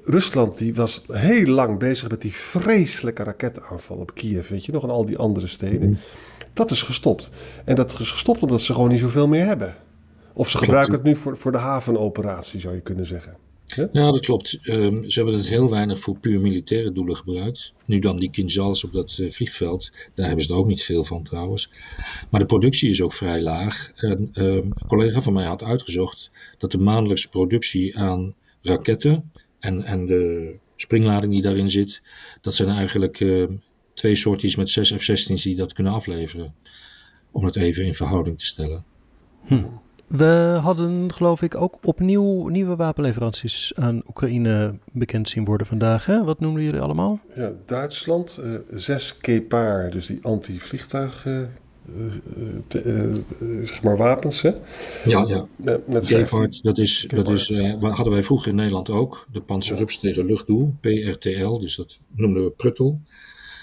Rusland 0.04 0.58
die 0.58 0.76
was 0.76 1.04
heel 1.12 1.46
lang 1.46 1.80
bezig 1.80 2.10
met 2.10 2.22
die 2.22 2.34
vreselijke 2.34 3.24
raketaanval 3.24 3.98
op 3.98 4.14
Kiev, 4.14 4.50
weet 4.50 4.66
je 4.66 4.72
nog, 4.72 4.84
en 4.84 4.90
al 4.90 5.06
die 5.06 5.18
andere 5.18 5.48
steden. 5.48 5.90
Mhm. 5.90 6.00
Dat 6.54 6.72
is 6.72 6.82
gestopt. 6.82 7.32
En 7.66 7.76
dat 7.76 8.00
is 8.00 8.12
gestopt 8.12 8.42
omdat 8.42 8.62
ze 8.62 8.74
gewoon 8.74 8.90
niet 8.90 9.00
zoveel 9.00 9.28
meer 9.28 9.46
hebben. 9.46 9.76
Of 10.34 10.50
ze 10.50 10.58
gebruiken 10.58 10.94
het 10.94 11.04
nu 11.04 11.16
voor, 11.16 11.38
voor 11.38 11.52
de 11.52 11.58
havenoperatie, 11.58 12.60
zou 12.60 12.74
je 12.76 12.82
kunnen 12.82 13.06
zeggen. 13.06 13.36
Ja, 13.76 13.90
ja 13.92 14.12
dat 14.12 14.26
klopt. 14.26 14.60
Um, 14.64 15.10
ze 15.10 15.20
hebben 15.20 15.38
het 15.38 15.50
heel 15.50 15.70
weinig 15.70 16.00
voor 16.00 16.18
puur 16.20 16.42
militaire 16.42 16.92
doelen 16.92 17.16
gebruikt. 17.16 17.74
Nu 17.86 18.00
dan 18.00 18.18
die 18.18 18.30
Kinzhals 18.30 18.84
op 18.84 18.94
dat 18.94 19.18
uh, 19.22 19.32
vliegveld, 19.32 19.92
daar 20.16 20.28
hebben 20.28 20.46
ze 20.46 20.52
er 20.52 20.60
ook 20.60 20.68
niet 20.68 20.84
veel 20.84 21.04
van 21.04 21.24
trouwens. 21.24 21.70
Maar 22.30 22.40
de 22.40 22.46
productie 22.46 22.90
is 22.90 23.02
ook 23.02 23.14
vrij 23.14 23.42
laag. 23.42 23.92
En, 23.96 24.30
um, 24.34 24.56
een 24.56 24.88
collega 24.88 25.22
van 25.22 25.34
mij 25.34 25.46
had 25.46 25.64
uitgezocht 25.64 26.32
dat 26.58 26.72
de 26.72 26.78
maandelijkse 26.78 27.30
productie 27.30 27.98
aan 27.98 28.34
raketten 28.62 29.32
en, 29.60 29.84
en 29.84 30.06
de 30.06 30.56
springlading 30.76 31.34
die 31.34 31.42
daarin 31.42 31.70
zit, 31.70 32.02
dat 32.42 32.56
zijn 32.56 32.70
eigenlijk 32.70 33.20
uh, 33.20 33.48
twee 33.94 34.16
soortjes 34.16 34.56
met 34.56 34.70
6 34.70 34.92
F-16's 34.92 35.44
die 35.44 35.56
dat 35.56 35.74
kunnen 35.74 35.94
afleveren. 35.94 36.54
Om 37.32 37.46
het 37.46 37.56
even 37.56 37.86
in 37.86 37.94
verhouding 37.94 38.40
te 38.40 38.46
stellen. 38.46 38.86
Hm. 39.46 39.64
We 40.10 40.60
hadden, 40.62 41.14
geloof 41.14 41.42
ik, 41.42 41.62
ook 41.62 41.78
opnieuw 41.82 42.48
nieuwe 42.48 42.76
wapenleveranties 42.76 43.72
aan 43.76 44.02
Oekraïne 44.08 44.74
bekend 44.92 45.30
zien 45.30 45.46
worden 45.46 45.68
vandaag. 45.68 46.06
Hè? 46.06 46.24
Wat 46.24 46.40
noemden 46.40 46.64
jullie 46.64 46.80
allemaal? 46.80 47.20
Ja, 47.36 47.52
Duitsland, 47.66 48.40
uh, 48.44 48.56
zes 48.74 49.18
Kepar, 49.18 49.90
dus 49.90 50.06
die 50.06 50.20
anti-vliegtuig. 50.22 51.26
Uh, 51.26 51.40
uh, 52.86 53.16
zeg 53.64 53.84
maar 53.84 53.98
wapens, 53.98 54.42
hè? 54.42 54.52
Ja, 55.06 55.26
ja. 55.28 55.48
Met 55.88 56.08
Gepard, 56.08 56.64
dat 56.64 56.78
is, 56.78 57.06
dat 57.08 57.28
is 57.28 57.48
hadden 57.80 58.14
wij 58.14 58.24
vroeger 58.24 58.50
in 58.50 58.56
Nederland 58.56 58.90
ook. 58.90 59.28
De 59.32 59.42
Panzerrups 59.42 60.00
tegen 60.00 60.26
luchtdoel, 60.26 60.74
PRTL, 60.82 61.60
dus 61.60 61.76
dat 61.76 62.00
noemden 62.16 62.44
we 62.44 62.50
Pruttel. 62.50 63.02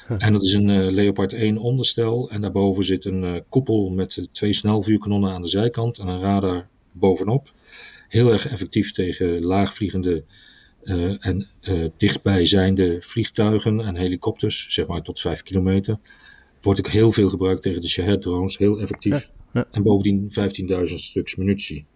En 0.18 0.32
dat 0.32 0.42
is 0.42 0.52
een 0.52 0.68
uh, 0.68 0.90
Leopard 0.90 1.32
1 1.32 1.58
onderstel. 1.58 2.30
En 2.30 2.40
daarboven 2.40 2.84
zit 2.84 3.04
een 3.04 3.22
uh, 3.22 3.34
koepel 3.48 3.90
met 3.90 4.28
twee 4.32 4.52
snelvuurkanonnen 4.52 5.32
aan 5.32 5.42
de 5.42 5.48
zijkant 5.48 5.98
en 5.98 6.06
een 6.06 6.20
radar 6.20 6.68
bovenop. 6.92 7.52
Heel 8.08 8.32
erg 8.32 8.48
effectief 8.48 8.92
tegen 8.92 9.42
laagvliegende 9.42 10.24
uh, 10.82 11.26
en 11.26 11.46
dichtbijzijnde 11.96 12.96
vliegtuigen 13.00 13.80
en 13.80 13.96
helikopters, 13.96 14.66
zeg 14.68 14.86
maar 14.86 15.02
tot 15.02 15.20
5 15.20 15.42
kilometer. 15.42 15.98
Wordt 16.60 16.80
ook 16.80 16.88
heel 16.88 17.12
veel 17.12 17.28
gebruikt 17.28 17.62
tegen 17.62 17.80
de 17.80 17.88
Shahed 17.88 18.22
drones, 18.22 18.58
heel 18.58 18.80
effectief. 18.80 19.30
En 19.70 19.82
bovendien 19.82 20.30
15.000 20.88 20.94
stuks 20.94 21.36
munitie. 21.36 21.86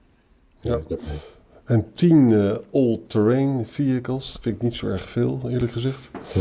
Ja. 0.60 0.80
En 1.70 1.86
10 1.94 2.58
all-terrain 2.72 3.66
vehicles, 3.66 4.38
vind 4.40 4.56
ik 4.56 4.62
niet 4.62 4.74
zo 4.74 4.86
erg 4.86 5.08
veel, 5.08 5.40
eerlijk 5.50 5.72
gezegd. 5.72 6.10
Ja. 6.34 6.40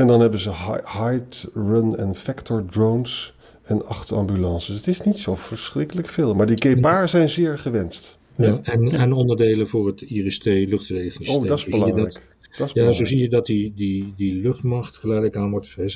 En 0.00 0.06
dan 0.06 0.20
hebben 0.20 0.38
ze 0.38 0.50
hide, 0.50 1.50
run 1.54 1.96
en 1.96 2.14
vector 2.14 2.64
drones 2.64 3.34
en 3.62 3.86
acht 3.86 4.12
ambulances. 4.12 4.76
Het 4.76 4.86
is 4.86 5.00
niet 5.00 5.18
zo 5.18 5.34
verschrikkelijk 5.34 6.08
veel, 6.08 6.34
maar 6.34 6.46
die 6.46 6.56
Kepar 6.56 7.08
zijn 7.08 7.28
zeer 7.28 7.58
gewenst. 7.58 8.18
Ja, 8.36 8.60
en, 8.62 8.88
en 8.88 9.12
onderdelen 9.12 9.68
voor 9.68 9.86
het 9.86 10.00
IRST 10.00 10.44
luchtverdedigingssysteem. 10.44 11.42
Oh, 11.42 11.48
dat 11.48 11.58
is 11.58 11.64
belangrijk. 11.64 12.22
Dat, 12.56 12.72
ja, 12.72 12.92
zo 12.92 13.04
zie 13.04 13.18
je 13.18 13.28
dat 13.28 13.46
die, 13.46 13.72
die, 13.74 14.12
die 14.16 14.34
luchtmacht 14.34 14.96
geleidelijk 14.96 15.36
aan 15.36 15.50
wordt 15.50 15.76
uh, 15.78 15.86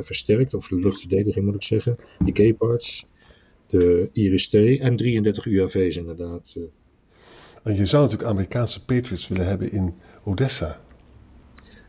versterkt, 0.00 0.54
of 0.54 0.68
de 0.68 0.78
luchtverdediging 0.78 1.44
moet 1.44 1.54
ik 1.54 1.62
zeggen. 1.62 1.96
Die 2.24 2.34
Gepards, 2.34 3.06
de 3.68 4.08
IRST 4.12 4.54
en 4.54 4.96
33 4.96 5.46
UAV's 5.46 5.96
inderdaad. 5.96 6.54
Eh. 6.56 6.62
En 7.62 7.76
je 7.76 7.86
zou 7.86 8.02
natuurlijk 8.02 8.30
Amerikaanse 8.30 8.84
Patriots 8.84 9.28
willen 9.28 9.46
hebben 9.46 9.72
in 9.72 9.94
Odessa. 10.24 10.80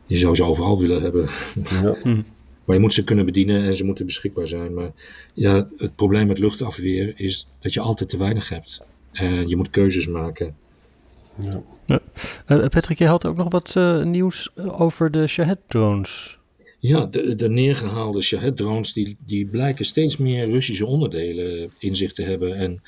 Je 0.06 0.18
zou 0.18 0.34
ze 0.34 0.44
overal 0.44 0.78
willen 0.78 1.02
hebben. 1.02 1.28
Ja. 1.54 1.96
Maar 2.64 2.78
je 2.78 2.84
moet 2.84 2.94
ze 2.94 3.04
kunnen 3.04 3.24
bedienen 3.24 3.62
en 3.62 3.76
ze 3.76 3.84
moeten 3.84 4.06
beschikbaar 4.06 4.48
zijn. 4.48 4.74
Maar 4.74 4.90
ja, 5.34 5.68
het 5.76 5.94
probleem 5.94 6.26
met 6.26 6.38
luchtafweer 6.38 7.12
is 7.16 7.48
dat 7.60 7.74
je 7.74 7.80
altijd 7.80 8.10
te 8.10 8.16
weinig 8.16 8.48
hebt. 8.48 8.82
En 9.12 9.48
je 9.48 9.56
moet 9.56 9.70
keuzes 9.70 10.06
maken. 10.06 10.56
Ja. 11.34 11.62
ja. 11.86 12.00
Uh, 12.46 12.68
Patrick, 12.68 12.98
je 12.98 13.06
had 13.06 13.26
ook 13.26 13.36
nog 13.36 13.50
wat 13.50 13.74
uh, 13.76 14.02
nieuws 14.02 14.56
over 14.56 15.10
de 15.10 15.26
Shahed-drones. 15.26 16.38
Ja, 16.78 17.06
de, 17.06 17.34
de 17.34 17.48
neergehaalde 17.48 18.22
Shahed-drones 18.22 18.92
die, 18.92 19.16
die 19.26 19.46
blijken 19.46 19.84
steeds 19.84 20.16
meer 20.16 20.50
Russische 20.50 20.86
onderdelen 20.86 21.70
in 21.78 21.96
zich 21.96 22.12
te 22.12 22.22
hebben. 22.22 22.54
En 22.54 22.82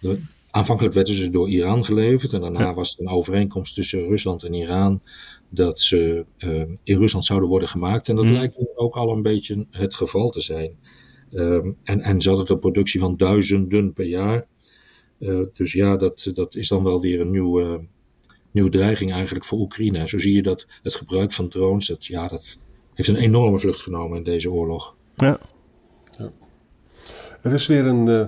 de, 0.00 0.20
aanvankelijk 0.56 0.94
werden 0.94 1.14
ze 1.14 1.30
door 1.30 1.48
Iran 1.48 1.84
geleverd 1.84 2.32
en 2.32 2.40
daarna 2.40 2.74
was 2.74 2.94
er 2.94 3.00
een 3.00 3.12
overeenkomst 3.12 3.74
tussen 3.74 4.06
Rusland 4.06 4.42
en 4.42 4.54
Iran 4.54 5.00
dat 5.48 5.80
ze 5.80 6.24
uh, 6.38 6.64
in 6.82 6.96
Rusland 6.96 7.24
zouden 7.24 7.48
worden 7.48 7.68
gemaakt. 7.68 8.08
En 8.08 8.16
dat 8.16 8.24
mm. 8.24 8.32
lijkt 8.32 8.56
ook 8.74 8.94
al 8.94 9.10
een 9.10 9.22
beetje 9.22 9.66
het 9.70 9.94
geval 9.94 10.30
te 10.30 10.40
zijn. 10.40 10.78
Um, 11.32 11.76
en, 11.82 12.00
en 12.00 12.20
ze 12.20 12.28
hadden 12.28 12.50
een 12.50 12.58
productie 12.58 13.00
van 13.00 13.16
duizenden 13.16 13.92
per 13.92 14.06
jaar. 14.06 14.46
Uh, 15.18 15.40
dus 15.52 15.72
ja, 15.72 15.96
dat, 15.96 16.30
dat 16.34 16.54
is 16.54 16.68
dan 16.68 16.82
wel 16.82 17.00
weer 17.00 17.20
een 17.20 17.30
nieuwe, 17.30 17.86
nieuwe 18.50 18.70
dreiging 18.70 19.12
eigenlijk 19.12 19.44
voor 19.44 19.58
Oekraïne. 19.58 19.98
En 19.98 20.08
zo 20.08 20.18
zie 20.18 20.34
je 20.34 20.42
dat 20.42 20.66
het 20.82 20.94
gebruik 20.94 21.32
van 21.32 21.48
drones, 21.48 21.86
dat, 21.86 22.04
ja, 22.04 22.28
dat 22.28 22.58
heeft 22.94 23.08
een 23.08 23.16
enorme 23.16 23.58
vlucht 23.58 23.80
genomen 23.80 24.16
in 24.16 24.24
deze 24.24 24.50
oorlog. 24.50 24.96
Ja. 25.16 25.38
ja. 26.18 26.32
Er 27.42 27.52
is 27.52 27.66
weer 27.66 27.86
een. 27.86 28.06
Uh, 28.06 28.26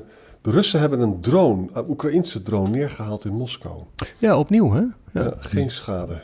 de 0.49 0.55
Russen 0.55 0.81
hebben 0.81 1.01
een 1.01 1.21
drone, 1.21 1.69
een 1.73 1.89
Oekraïnse 1.89 2.43
drone, 2.43 2.71
neergehaald 2.71 3.25
in 3.25 3.33
Moskou. 3.33 3.83
Ja, 4.19 4.39
opnieuw 4.39 4.73
hè? 4.73 4.81
Ja. 4.81 4.93
ja 5.13 5.37
geen 5.39 5.71
schade. 5.71 6.21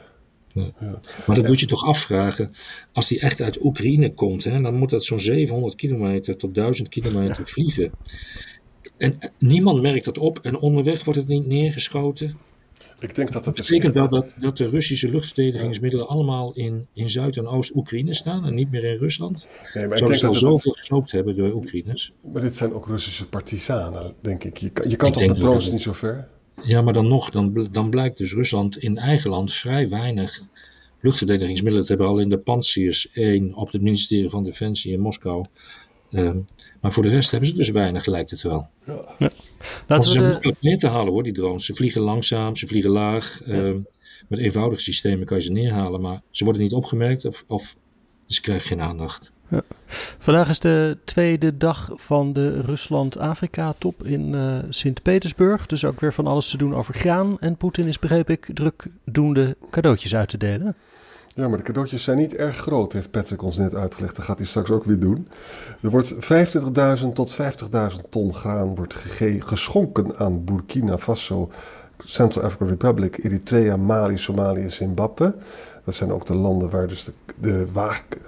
Ja. 0.49 0.71
Maar 1.26 1.37
dat 1.37 1.47
moet 1.47 1.61
je 1.61 1.66
toch 1.66 1.85
afvragen. 1.85 2.52
Als 2.93 3.09
die 3.09 3.21
echt 3.21 3.40
uit 3.40 3.64
Oekraïne 3.64 4.14
komt, 4.14 4.45
hè, 4.45 4.61
dan 4.61 4.75
moet 4.75 4.90
dat 4.90 5.04
zo'n 5.04 5.21
700 5.21 5.75
kilometer 5.75 6.37
tot 6.37 6.54
1000 6.54 6.88
kilometer 6.88 7.47
vliegen. 7.49 7.93
En 8.97 9.19
niemand 9.38 9.83
merkt 9.83 10.04
dat 10.04 10.19
op 10.19 10.38
en 10.38 10.59
onderweg 10.59 11.04
wordt 11.04 11.19
het 11.21 11.28
niet 11.28 11.47
neergeschoten. 11.47 12.37
Ik 13.04 13.14
denk 13.14 13.32
dat 13.32 13.44
dat, 13.44 13.56
dat 13.56 13.66
betekent 13.66 13.94
dat, 13.94 14.11
dat, 14.11 14.34
dat 14.40 14.56
de 14.56 14.68
Russische 14.68 15.11
luchtverdedigingsmiddelen 15.11 16.08
allemaal 16.08 16.52
in, 16.52 16.87
in 16.92 17.08
Zuid- 17.08 17.37
en 17.37 17.46
Oost-Oekraïne 17.46 18.14
staan 18.14 18.46
en 18.46 18.54
niet 18.54 18.70
meer 18.70 18.84
in 18.84 18.96
Rusland. 18.96 19.46
Nee, 19.75 19.87
maar 19.87 19.96
denk 19.96 20.20
dat 20.20 20.37
zoveel 20.37 20.73
gesloopt 20.73 21.12
hebben 21.12 21.37
door 21.37 21.54
Oekraïners. 21.54 22.12
Maar 22.32 22.42
dit 22.42 22.56
zijn 22.56 22.73
ook 22.73 22.87
Russische 22.87 23.28
partisanen, 23.28 24.14
denk 24.20 24.44
ik. 24.44 24.56
Je 24.56 24.70
kan, 24.70 24.90
je 24.90 24.96
kan 24.96 25.12
toch 25.12 25.26
met 25.26 25.38
drones 25.38 25.70
niet 25.70 25.80
zo 25.80 25.92
ver? 25.92 26.28
Ja, 26.62 26.82
maar 26.82 26.92
dan 26.92 27.08
nog, 27.08 27.30
dan, 27.30 27.68
dan 27.70 27.90
blijkt 27.90 28.18
dus 28.18 28.32
Rusland 28.32 28.78
in 28.78 28.99
eigen 28.99 29.30
land 29.30 29.52
vrij 29.52 29.88
weinig 29.88 30.40
luchtverdedigingsmiddelen 31.00 31.87
te 31.87 31.92
hebben. 31.92 32.11
Al 32.11 32.18
in 32.18 32.28
de 32.28 32.38
Pantsers 32.38 33.11
1 33.12 33.54
op 33.54 33.73
het 33.73 33.82
ministerie 33.82 34.30
van 34.30 34.44
Defensie 34.44 34.92
in 34.92 35.00
Moskou. 35.00 35.46
Um, 36.14 36.44
maar 36.80 36.92
voor 36.92 37.02
de 37.02 37.09
rest 37.09 37.30
hebben 37.30 37.49
ze 37.49 37.54
dus 37.54 37.71
weinig, 37.71 38.06
lijkt 38.06 38.30
het 38.30 38.42
wel. 38.42 38.68
Ja. 38.87 39.14
ja. 39.18 39.30
Laten 39.87 40.11
ze 40.11 40.18
zijn 40.18 40.30
makkelijk 40.30 40.61
neer 40.61 40.78
te 40.78 40.88
halen 40.88 41.12
hoor, 41.12 41.23
die 41.23 41.33
drones. 41.33 41.64
Ze 41.64 41.75
vliegen 41.75 42.00
langzaam, 42.00 42.56
ze 42.56 42.66
vliegen 42.66 42.90
laag. 42.90 43.40
Ja. 43.44 43.54
Um, 43.54 43.87
met 44.28 44.38
eenvoudige 44.38 44.83
systemen 44.83 45.26
kan 45.26 45.37
je 45.37 45.42
ze 45.42 45.52
neerhalen, 45.52 46.00
maar 46.00 46.21
ze 46.30 46.44
worden 46.44 46.62
niet 46.62 46.73
opgemerkt 46.73 47.25
of, 47.25 47.44
of 47.47 47.76
ze 48.26 48.40
krijgen 48.40 48.66
geen 48.66 48.80
aandacht. 48.80 49.33
Ja. 49.50 49.62
Vandaag 50.18 50.49
is 50.49 50.59
de 50.59 50.99
tweede 51.04 51.56
dag 51.56 51.90
van 51.94 52.33
de 52.33 52.61
Rusland-Afrika-top 52.61 54.04
in 54.04 54.33
uh, 54.33 54.59
Sint-Petersburg. 54.68 55.66
Dus 55.66 55.85
ook 55.85 56.00
weer 56.00 56.12
van 56.12 56.26
alles 56.26 56.49
te 56.49 56.56
doen 56.56 56.75
over 56.75 56.94
graan. 56.94 57.37
En 57.40 57.56
Poetin 57.56 57.87
is, 57.87 57.99
begreep 57.99 58.30
ik, 58.30 58.50
druk 58.54 58.87
doende 59.04 59.56
cadeautjes 59.71 60.14
uit 60.14 60.28
te 60.28 60.38
delen. 60.38 60.76
Ja, 61.35 61.49
maar 61.49 61.59
de 61.59 61.64
cadeautjes 61.64 62.03
zijn 62.03 62.19
niet 62.19 62.35
erg 62.35 62.57
groot, 62.57 62.93
heeft 62.93 63.11
Patrick 63.11 63.43
ons 63.43 63.57
net 63.57 63.75
uitgelegd. 63.75 64.17
Dat 64.17 64.25
gaat 64.25 64.38
hij 64.38 64.47
straks 64.47 64.71
ook 64.71 64.85
weer 64.85 64.99
doen. 64.99 65.29
Er 65.81 65.91
wordt 65.91 66.14
25.000 66.14 67.12
tot 67.14 67.37
50.000 67.37 68.09
ton 68.11 68.35
graan 68.35 68.75
wordt 68.75 68.95
geschonken 69.38 70.17
aan 70.17 70.45
Burkina 70.45 70.99
Faso, 70.99 71.50
Central 71.99 72.45
African 72.45 72.69
Republic, 72.69 73.25
Eritrea, 73.25 73.76
Mali, 73.76 74.17
Somalië, 74.17 74.71
Zimbabwe. 74.71 75.35
Dat 75.85 75.95
zijn 75.95 76.12
ook 76.12 76.26
de 76.26 76.35
landen 76.35 76.71
waar 76.71 76.88
dus 76.88 77.05
de, 77.05 77.12
de 77.41 77.67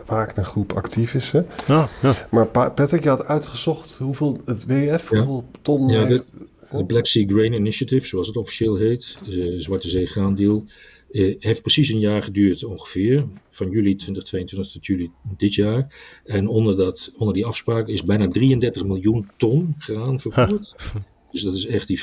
Wagnergroep 0.07 0.73
actief 0.73 1.15
is. 1.15 1.31
Hè? 1.31 1.43
Ja, 1.67 1.89
ja. 2.03 2.13
Maar 2.31 2.47
Patrick, 2.47 3.03
je 3.03 3.09
had 3.09 3.27
uitgezocht 3.27 3.99
hoeveel 3.99 4.41
het 4.45 4.67
WF, 4.67 5.09
hoeveel 5.09 5.45
ton 5.63 5.89
ja, 5.89 6.05
heeft... 6.05 6.29
De, 6.71 6.85
Black 6.85 7.07
Sea 7.07 7.27
Grain 7.27 7.53
Initiative, 7.53 8.07
zoals 8.07 8.27
het 8.27 8.37
officieel 8.37 8.77
heet, 8.77 9.19
de 9.25 9.57
Zwarte 9.63 9.89
Zee 9.89 10.07
Graandeal, 10.07 10.65
eh, 11.17 11.35
heeft 11.39 11.61
precies 11.63 11.89
een 11.89 11.99
jaar 11.99 12.23
geduurd 12.23 12.65
ongeveer, 12.65 13.25
van 13.51 13.71
juli 13.71 13.97
2022 13.97 14.73
tot 14.73 14.87
juli 14.87 15.11
dit 15.37 15.55
jaar. 15.55 15.95
En 16.25 16.49
onder, 16.49 16.77
dat, 16.77 17.13
onder 17.17 17.35
die 17.35 17.47
afspraak 17.47 17.89
is 17.89 18.05
bijna 18.05 18.29
33 18.29 18.85
miljoen 18.85 19.29
ton 19.37 19.75
graan 19.79 20.19
vervoerd. 20.21 20.75
Dus 21.31 21.43
dat 21.43 21.55
is 21.55 21.67
echt, 21.67 21.87
die 21.87 22.01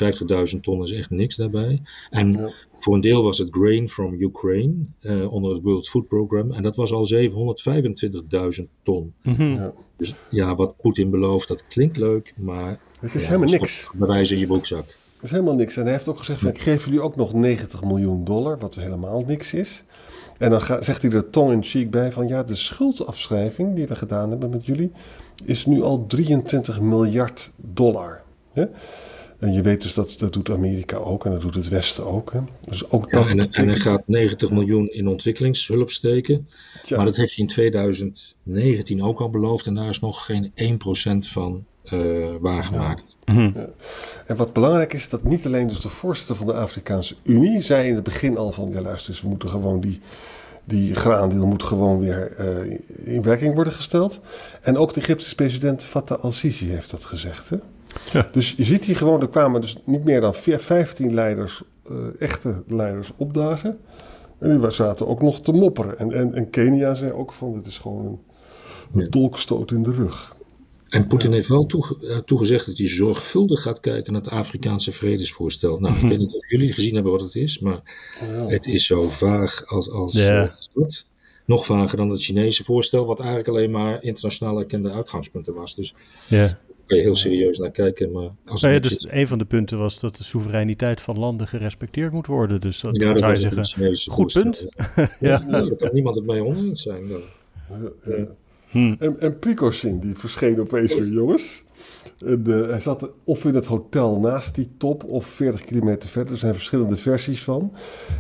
50.000 0.56 0.60
ton 0.62 0.84
is 0.84 0.92
echt 0.92 1.10
niks 1.10 1.36
daarbij. 1.36 1.82
En 2.10 2.32
Ja. 2.32 2.50
voor 2.80 2.94
een 2.94 3.02
deel 3.02 3.24
was 3.24 3.38
het 3.38 3.48
grain 3.52 3.90
from 3.90 4.14
Ukraine 4.22 4.74
eh, 5.00 5.34
onder 5.34 5.54
het 5.54 5.64
World 5.64 5.90
Food 5.90 6.08
Program. 6.08 6.52
En 6.52 6.64
dat 6.64 6.76
was 6.76 6.92
al 6.92 7.06
725.000 7.06 8.70
ton. 8.84 9.14
Mhm. 9.24 9.44
Ja. 9.44 9.74
Dus 9.98 10.14
ja, 10.30 10.56
wat 10.56 10.76
Poetin 10.82 11.10
belooft, 11.10 11.48
dat 11.48 11.68
klinkt 11.68 11.98
leuk, 11.98 12.34
maar... 12.38 12.80
Het 13.00 13.16
is 13.16 13.22
ja, 13.24 13.30
helemaal 13.30 13.50
niks. 13.50 13.90
Bewijs 13.94 14.32
in 14.32 14.40
je 14.40 14.48
broekzak. 14.48 14.86
Is 15.24 15.32
helemaal 15.32 15.56
niks. 15.56 15.78
En 15.78 15.84
hij 15.84 15.92
heeft 15.92 16.08
ook 16.08 16.18
gezegd: 16.18 16.40
van, 16.40 16.50
ik 16.50 16.60
geef 16.60 16.86
jullie 16.86 17.02
ook 17.02 17.16
nog 17.16 17.34
90 17.34 17.84
miljoen 17.84 18.24
dollar, 18.24 18.58
wat 18.58 18.76
helemaal 18.76 19.24
niks 19.28 19.54
is. 19.54 19.84
En 20.38 20.50
dan 20.50 20.62
ga- 20.62 20.82
zegt 20.82 21.02
hij 21.02 21.12
er 21.12 21.30
tong 21.30 21.52
in 21.52 21.64
cheek 21.64 21.92
bij 21.92 22.12
van 22.12 22.28
ja, 22.28 22.44
de 22.44 22.56
schuldafschrijving 22.56 23.76
die 23.76 23.88
we 23.88 23.96
gedaan 23.96 24.30
hebben 24.30 24.50
met 24.50 24.66
jullie 24.66 24.92
is 25.46 25.66
nu 25.66 25.82
al 25.82 26.06
23 26.06 26.80
miljard 26.82 27.52
dollar. 27.56 28.22
Hè? 28.54 28.66
En 29.40 29.54
je 29.54 29.62
weet 29.62 29.82
dus 29.82 29.94
dat 29.94 30.16
dat 30.18 30.34
doet 30.34 30.50
Amerika 30.50 30.98
ook 30.98 31.26
en 31.26 31.32
dat 31.32 31.42
doet 31.42 31.56
het 31.56 31.68
Westen 31.68 32.06
ook. 32.06 32.34
Hè? 32.34 32.40
Dus 32.66 32.90
ook 32.90 33.12
Ja, 33.12 33.20
dat 33.20 33.30
en, 33.30 33.52
en 33.52 33.68
hij 33.68 33.80
gaat 33.80 34.08
90 34.08 34.50
miljoen 34.50 34.88
in 34.88 35.08
ontwikkelingshulp 35.08 35.92
steken. 35.92 36.48
Tja, 36.84 36.96
Maar 36.96 37.06
dat 37.06 37.16
heeft 37.16 37.36
hij 37.36 37.46
in 37.46 37.52
2019 37.52 39.04
ook 39.04 39.20
al 39.20 39.30
beloofd. 39.30 39.66
En 39.66 39.76
daar 39.76 39.90
is 39.90 40.00
nog 40.00 40.26
geen 40.26 40.52
1% 41.26 41.28
van 41.28 41.66
eh, 41.84 42.30
waargemaakt. 42.40 43.16
En 44.26 44.36
wat 44.36 44.54
belangrijk 44.54 44.94
is, 44.94 45.10
dat 45.10 45.24
niet 45.24 45.46
alleen 45.46 45.68
dus 45.68 45.82
de 45.82 45.90
voorzitter 45.90 46.36
van 46.36 46.46
de 46.46 46.54
Afrikaanse 46.54 47.16
Unie 47.24 47.62
zei 47.62 47.88
in 47.88 47.96
het 47.96 48.04
begin 48.04 48.38
al 48.38 48.52
van, 48.52 48.70
ja 48.72 48.82
luister 48.82 49.10
eens, 49.12 49.22
we 49.22 49.28
moeten 49.28 49.50
gewoon 49.50 49.80
die, 49.80 50.00
die 50.66 50.96
graandeel 50.96 51.46
moet 51.48 51.64
gewoon 51.64 52.00
weer 52.00 52.32
eh, 52.38 52.78
in 53.16 53.22
werking 53.22 53.56
worden 53.56 53.74
gesteld. 53.74 54.20
En 54.62 54.78
ook 54.78 54.94
de 54.94 55.00
Egyptische 55.00 55.36
president 55.36 55.84
Fattah 55.84 56.24
al-Sisi 56.24 56.70
heeft 56.70 56.92
dat 56.92 57.04
gezegd. 57.06 57.50
Hè? 57.50 57.58
Ja. 58.12 58.30
Dus 58.32 58.54
je 58.58 58.64
ziet 58.64 58.84
hier 58.84 58.96
gewoon, 58.96 59.22
er 59.22 59.30
kwamen 59.30 59.62
dus 59.62 59.78
niet 59.84 60.04
meer 60.04 60.22
dan 60.22 60.34
veer- 60.36 60.60
15 60.60 61.14
leiders, 61.14 61.64
eh, 61.90 61.96
echte 62.20 62.64
leiders 62.68 63.12
opdagen. 63.18 63.80
En 64.40 64.60
die 64.62 64.72
zaten 64.72 65.08
ook 65.08 65.22
nog 65.22 65.42
te 65.42 65.52
mopperen. 65.52 66.00
En, 66.00 66.12
en, 66.14 66.34
en 66.34 66.50
Kenia 66.50 66.96
zei 66.96 67.12
ook 67.12 67.34
van, 67.34 67.54
dit 67.54 67.66
is 67.66 67.78
gewoon 67.78 68.06
een, 68.06 68.20
een 68.94 69.02
Ja. 69.02 69.08
dolkstoot 69.10 69.72
in 69.72 69.84
de 69.84 69.92
rug. 69.92 70.36
En 70.94 71.08
Poetin 71.08 71.32
heeft 71.34 71.48
wel 71.48 71.66
toege- 71.66 72.08
eh, 72.08 72.18
toegezegd 72.18 72.66
dat 72.66 72.78
hij 72.78 72.88
zorgvuldig 72.88 73.62
gaat 73.62 73.80
kijken 73.80 74.14
naar 74.14 74.22
het 74.22 74.32
Afrikaanse 74.32 74.92
vredesvoorstel. 74.92 75.80
Nou, 75.80 75.96
ik 75.96 76.02
weet 76.02 76.18
niet 76.18 76.34
of 76.34 76.50
jullie 76.50 76.74
gezien 76.74 76.94
hebben 76.94 77.12
wat 77.12 77.22
het 77.22 77.36
is, 77.36 77.60
maar 77.60 77.82
Ja. 78.22 78.48
het 78.48 78.66
is 78.66 78.86
zo 78.86 79.10
vaag 79.10 79.66
als, 79.66 79.90
als, 79.90 80.14
Ja. 80.14 80.44
eh, 80.44 80.56
als 80.58 80.70
dat. 80.74 81.06
Nog 81.46 81.66
vager 81.66 81.98
dan 81.98 82.10
het 82.10 82.24
Chinese 82.24 82.64
voorstel, 82.64 83.06
wat 83.06 83.20
eigenlijk 83.20 83.50
alleen 83.50 83.72
maar 83.72 84.04
internationaal 84.04 84.60
erkende 84.60 84.92
uitgangspunten 84.92 85.54
was. 85.54 85.76
Dus 85.76 85.94
Ja. 86.28 86.38
daar 86.38 86.58
kan 86.88 86.98
je 86.98 87.04
heel 87.04 87.16
serieus 87.16 87.58
naar 87.58 87.72
kijken. 87.72 88.12
Maar 88.12 88.30
als 88.46 88.62
Nou 88.62 88.74
ja, 88.74 88.80
dus 88.80 88.98
is- 88.98 89.08
een 89.10 89.28
van 89.28 89.38
de 89.38 89.46
punten 89.46 89.78
was 89.78 90.00
dat 90.00 90.16
de 90.16 90.24
soevereiniteit 90.24 91.02
van 91.02 91.20
landen 91.20 91.48
gerespecteerd 91.48 92.12
moet 92.12 92.28
worden. 92.28 92.62
Dus 92.62 92.80
dat 92.80 92.98
ja, 92.98 93.10
dat 93.10 93.20
zou 93.20 93.32
je 93.32 93.40
zeggen. 93.40 93.66
goed 94.12 94.32
voorstel. 94.32 94.42
punt. 94.42 94.68
Ja, 95.20 95.38
daar 95.40 95.76
kan 95.76 95.90
niemand 95.94 96.16
het 96.16 96.26
mee 96.26 96.44
oneens 96.44 96.82
zijn. 96.82 97.08
Dan. 97.08 97.22
Ja, 98.06 98.28
ja. 98.74 98.80
Hm. 98.80 98.96
En, 99.00 99.20
en 99.20 100.00
die 100.00 100.16
verscheen 100.16 100.60
opeens 100.60 100.96
weer, 100.96 101.08
jongens. 101.08 101.64
En, 102.26 102.44
eh, 102.46 102.70
hij 102.70 102.80
zat 102.80 103.10
of 103.24 103.46
in 103.46 103.56
het 103.56 103.66
hotel 103.66 104.20
naast 104.20 104.56
die 104.56 104.70
top 104.78 105.04
of 105.04 105.26
40 105.26 105.64
kilometer 105.64 106.10
verder. 106.10 106.34
Er 106.34 106.40
zijn 106.40 106.54
verschillende 106.54 106.98
versies 106.98 107.44
van. 107.44 107.74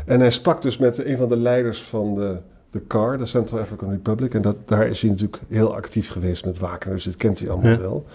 En 0.05 0.19
hij 0.19 0.31
sprak 0.31 0.61
dus 0.61 0.77
met 0.77 1.05
een 1.05 1.17
van 1.17 1.29
de 1.29 1.37
leiders 1.37 1.81
van 1.81 2.13
de, 2.13 2.37
de 2.69 2.87
CAR, 2.87 3.17
de 3.17 3.25
Central 3.25 3.59
African 3.59 3.89
Republic. 3.89 4.33
En 4.33 4.41
dat, 4.41 4.67
daar 4.67 4.87
is 4.87 5.01
hij 5.01 5.09
natuurlijk 5.09 5.41
heel 5.49 5.75
actief 5.75 6.09
geweest 6.09 6.45
met 6.45 6.59
Wagner, 6.59 6.93
dus 6.93 7.03
dit 7.03 7.17
kent 7.17 7.39
hij 7.39 7.49
allemaal 7.49 7.71
Ja. 7.71 7.79
wel. 7.79 8.05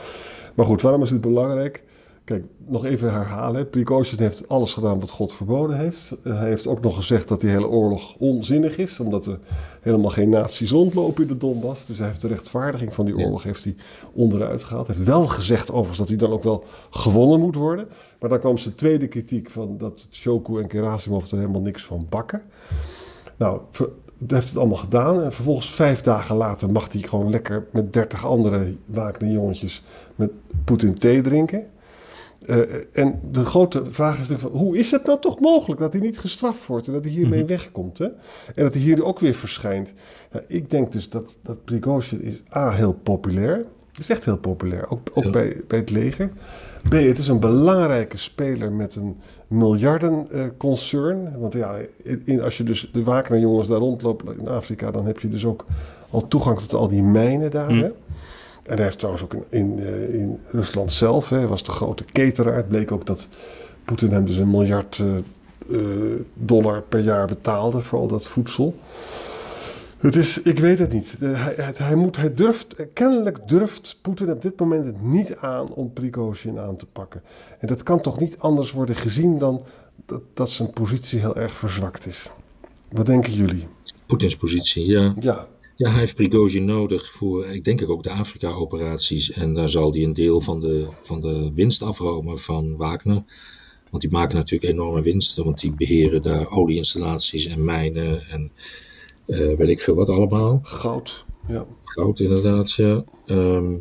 Maar 0.54 0.66
goed, 0.66 0.83
waarom 0.83 1.02
is 1.02 1.09
dit 1.11 1.21
belangrijk? 1.21 1.85
Kijk, 2.29 2.45
nog 2.67 2.85
even 2.85 3.13
herhalen. 3.13 3.71
Prigozhin 3.71 4.19
heeft 4.19 4.49
alles 4.49 4.75
gedaan 4.75 5.01
wat 5.01 5.11
God 5.11 5.33
verboden 5.33 5.79
heeft. 5.79 6.17
Hij 6.23 6.49
heeft 6.49 6.67
ook 6.67 6.81
nog 6.81 6.97
gezegd 6.97 7.29
dat 7.29 7.41
die 7.41 7.51
hele 7.51 7.69
oorlog 7.69 8.15
onzinnig 8.19 8.77
is, 8.79 9.01
omdat 9.01 9.27
er 9.27 9.39
helemaal 9.81 10.11
geen 10.11 10.29
nazi's 10.29 10.71
rondlopen 10.71 11.23
in 11.23 11.29
de 11.29 11.37
Donbass. 11.37 11.87
Dus 11.87 11.99
hij 11.99 12.07
heeft 12.07 12.21
de 12.21 12.29
rechtvaardiging 12.29 12.95
van 12.95 13.05
die 13.05 13.17
oorlog 13.17 13.43
heeft 13.43 13.65
hij 13.65 13.75
onderuit 14.13 14.65
gehaald. 14.65 14.87
Hij 14.87 14.97
heeft 14.97 15.09
wel 15.09 15.27
gezegd 15.27 15.71
overigens 15.71 15.99
dat 15.99 16.09
hij 16.09 16.17
dan 16.17 16.31
ook 16.31 16.43
wel 16.43 16.65
gewonnen 16.91 17.41
moet 17.41 17.55
worden. 17.55 17.89
Maar 18.21 18.31
dan 18.31 18.41
kwam 18.41 18.59
zijn 18.59 18.75
tweede 18.75 19.09
kritiek 19.09 19.51
van 19.51 19.79
dat 19.79 20.07
Shoku 20.11 20.63
en 20.63 20.71
Gerasimov 20.71 21.31
er 21.31 21.39
helemaal 21.39 21.61
niks 21.61 21.85
van 21.85 22.07
bakken. 22.09 22.43
Nou, 23.37 23.61
hij 23.73 23.87
heeft 24.27 24.49
het 24.49 24.57
allemaal 24.57 24.77
gedaan. 24.77 25.23
En 25.23 25.33
vervolgens 25.33 25.71
vijf 25.71 26.01
dagen 26.01 26.37
later 26.37 26.71
mag 26.71 26.93
hij 26.93 27.01
gewoon 27.01 27.31
lekker 27.31 27.67
met 27.73 27.93
dertig 27.93 28.27
andere 28.27 28.75
Wagner 28.87 29.31
jongetjes 29.31 29.83
met 30.14 30.31
Poetin 30.64 30.95
thee 30.95 31.21
drinken. 31.21 31.67
Eh, 32.49 32.59
en 32.93 33.21
de 33.31 33.45
grote 33.45 33.83
vraag 33.91 34.13
is 34.13 34.29
natuurlijk 34.29 34.49
van, 34.49 34.61
hoe 34.61 34.79
is 34.79 34.91
het 34.91 35.05
nou 35.05 35.21
toch 35.21 35.41
mogelijk 35.41 35.81
dat 35.81 35.93
hij 35.93 36.03
niet 36.03 36.19
gestraft 36.19 36.67
wordt 36.67 36.87
en 36.87 36.93
dat 36.93 37.05
hij 37.05 37.13
hiermee 37.13 37.45
wegkomt? 37.45 37.99
Hè? 37.99 38.05
En 38.55 38.63
dat 38.65 38.73
hij 38.73 38.83
hier 38.83 39.05
ook 39.05 39.19
weer 39.19 39.35
verschijnt. 39.35 39.93
Ja, 40.33 40.41
ik 40.47 40.71
denk 40.71 40.93
dus 40.93 41.09
dat, 41.09 41.37
dat 41.43 41.65
Prigozhin 41.65 42.23
is 42.23 42.35
A, 42.57 42.71
heel 42.71 42.93
populair. 42.93 43.57
Het 43.91 43.99
is 43.99 44.11
echt 44.11 44.25
heel 44.25 44.39
populair, 44.39 44.91
ook, 44.91 45.01
ook 45.15 45.25
Ja. 45.25 45.31
bij, 45.31 45.61
bij 45.67 45.79
het 45.79 45.91
leger. 45.91 46.31
B, 46.89 46.93
het 46.93 47.19
is 47.19 47.29
een 47.29 47.41
belangrijke 47.41 48.17
speler 48.17 48.73
met 48.73 48.97
een 48.97 49.17
miljardenconcern. 49.47 51.39
Want 51.41 51.53
ja, 51.53 51.77
in, 52.25 52.43
als 52.43 52.57
je 52.57 52.65
dus 52.65 52.91
de 52.93 53.03
Wagner-jongens 53.03 53.69
daar 53.69 53.79
rondlopen 53.79 54.39
in 54.39 54.49
Afrika, 54.49 54.91
dan 54.91 55.07
heb 55.07 55.21
je 55.21 55.29
dus 55.29 55.45
ook 55.45 55.65
al 56.11 56.29
toegang 56.29 56.59
tot 56.59 56.75
al 56.75 56.89
die 56.89 57.03
mijnen 57.03 57.51
daar. 57.51 57.71
Hm. 57.71 57.79
Hè? 57.79 57.91
En 58.68 58.74
hij 58.74 58.85
heeft 58.85 58.98
trouwens 58.98 59.24
ook 59.24 59.33
in, 59.33 59.42
in, 59.50 59.78
eh, 59.78 60.14
in 60.14 60.38
Rusland 60.46 60.92
zelf, 60.92 61.28
hè, 61.28 61.37
hij 61.37 61.46
was 61.46 61.62
de 61.62 61.70
grote 61.70 62.04
cateraar. 62.04 62.57
Het 62.57 62.68
bleek 62.68 62.92
ook 62.92 63.07
dat 63.07 63.28
Poetin 63.85 64.12
hem 64.12 64.24
dus 64.24 64.37
een 64.37 64.50
miljard 64.50 64.98
eh, 64.98 65.16
eh, 65.16 66.20
dollar 66.35 66.83
per 66.83 67.00
jaar 67.00 67.26
betaalde 67.26 67.81
voor 67.81 67.98
al 67.98 68.07
dat 68.07 68.26
voedsel. 68.26 68.78
Het 69.98 70.16
is, 70.16 70.42
ik 70.42 70.59
weet 70.59 70.78
het 70.78 70.92
niet. 70.92 71.16
Hij, 71.20 71.54
hij, 71.57 71.72
hij 71.76 71.94
moet, 71.94 72.16
hij 72.16 72.35
durft, 72.35 72.76
kennelijk 72.92 73.48
durft 73.48 73.98
Poetin 74.02 74.31
op 74.31 74.42
dit 74.42 74.61
moment 74.61 74.85
het 74.85 75.02
niet 75.02 75.37
aan 75.37 75.72
om 75.72 75.92
Prigozhin 75.92 76.59
aan 76.59 76.76
te 76.76 76.87
pakken. 76.87 77.22
En 77.59 77.66
dat 77.66 77.83
kan 77.83 78.00
toch 78.00 78.18
niet 78.18 78.38
anders 78.38 78.72
worden 78.72 78.96
gezien 78.96 79.38
dan 79.38 79.62
dat, 80.07 80.22
dat 80.35 80.50
zijn 80.50 80.70
positie 80.70 81.20
heel 81.20 81.37
erg 81.37 81.52
verzwakt 81.52 82.07
is. 82.07 82.31
Wat 82.90 83.07
denken 83.07 83.33
jullie? 83.33 83.68
Poetins 84.07 84.37
positie, 84.37 84.87
ja. 84.87 85.14
Ja, 85.20 85.46
Ja, 85.79 85.91
hij 85.91 85.99
heeft 85.99 86.14
Prigozhin 86.14 86.64
nodig 86.64 87.11
voor, 87.11 87.47
ik 87.47 87.64
denk 87.64 87.88
ook 87.88 88.03
de 88.03 88.11
Afrika-operaties. 88.11 89.31
En 89.31 89.55
daar 89.55 89.69
zal 89.69 89.93
hij 89.93 90.03
een 90.03 90.12
deel 90.12 90.41
van 90.41 90.61
de, 90.61 90.88
van 91.01 91.21
de 91.21 91.51
winst 91.55 91.83
afromen 91.83 92.38
van 92.38 92.77
Wagner. 92.77 93.23
Want 93.91 94.03
die 94.03 94.12
maken 94.12 94.37
natuurlijk 94.37 94.73
enorme 94.73 95.03
winsten, 95.03 95.45
want 95.45 95.61
die 95.61 95.73
beheren 95.73 96.23
daar 96.23 96.51
olieinstallaties 96.51 97.47
en 97.47 97.64
mijnen 97.64 98.29
en 98.29 98.53
eh, 99.27 99.57
weet 99.57 99.69
ik 99.69 99.81
veel 99.81 99.95
wat 99.95 100.09
allemaal. 100.09 100.61
goud. 100.62 101.25
Ja. 101.49 101.67
Goud 101.85 102.21
inderdaad, 102.21 102.73
ja. 102.73 103.05
Ehm 103.27 103.75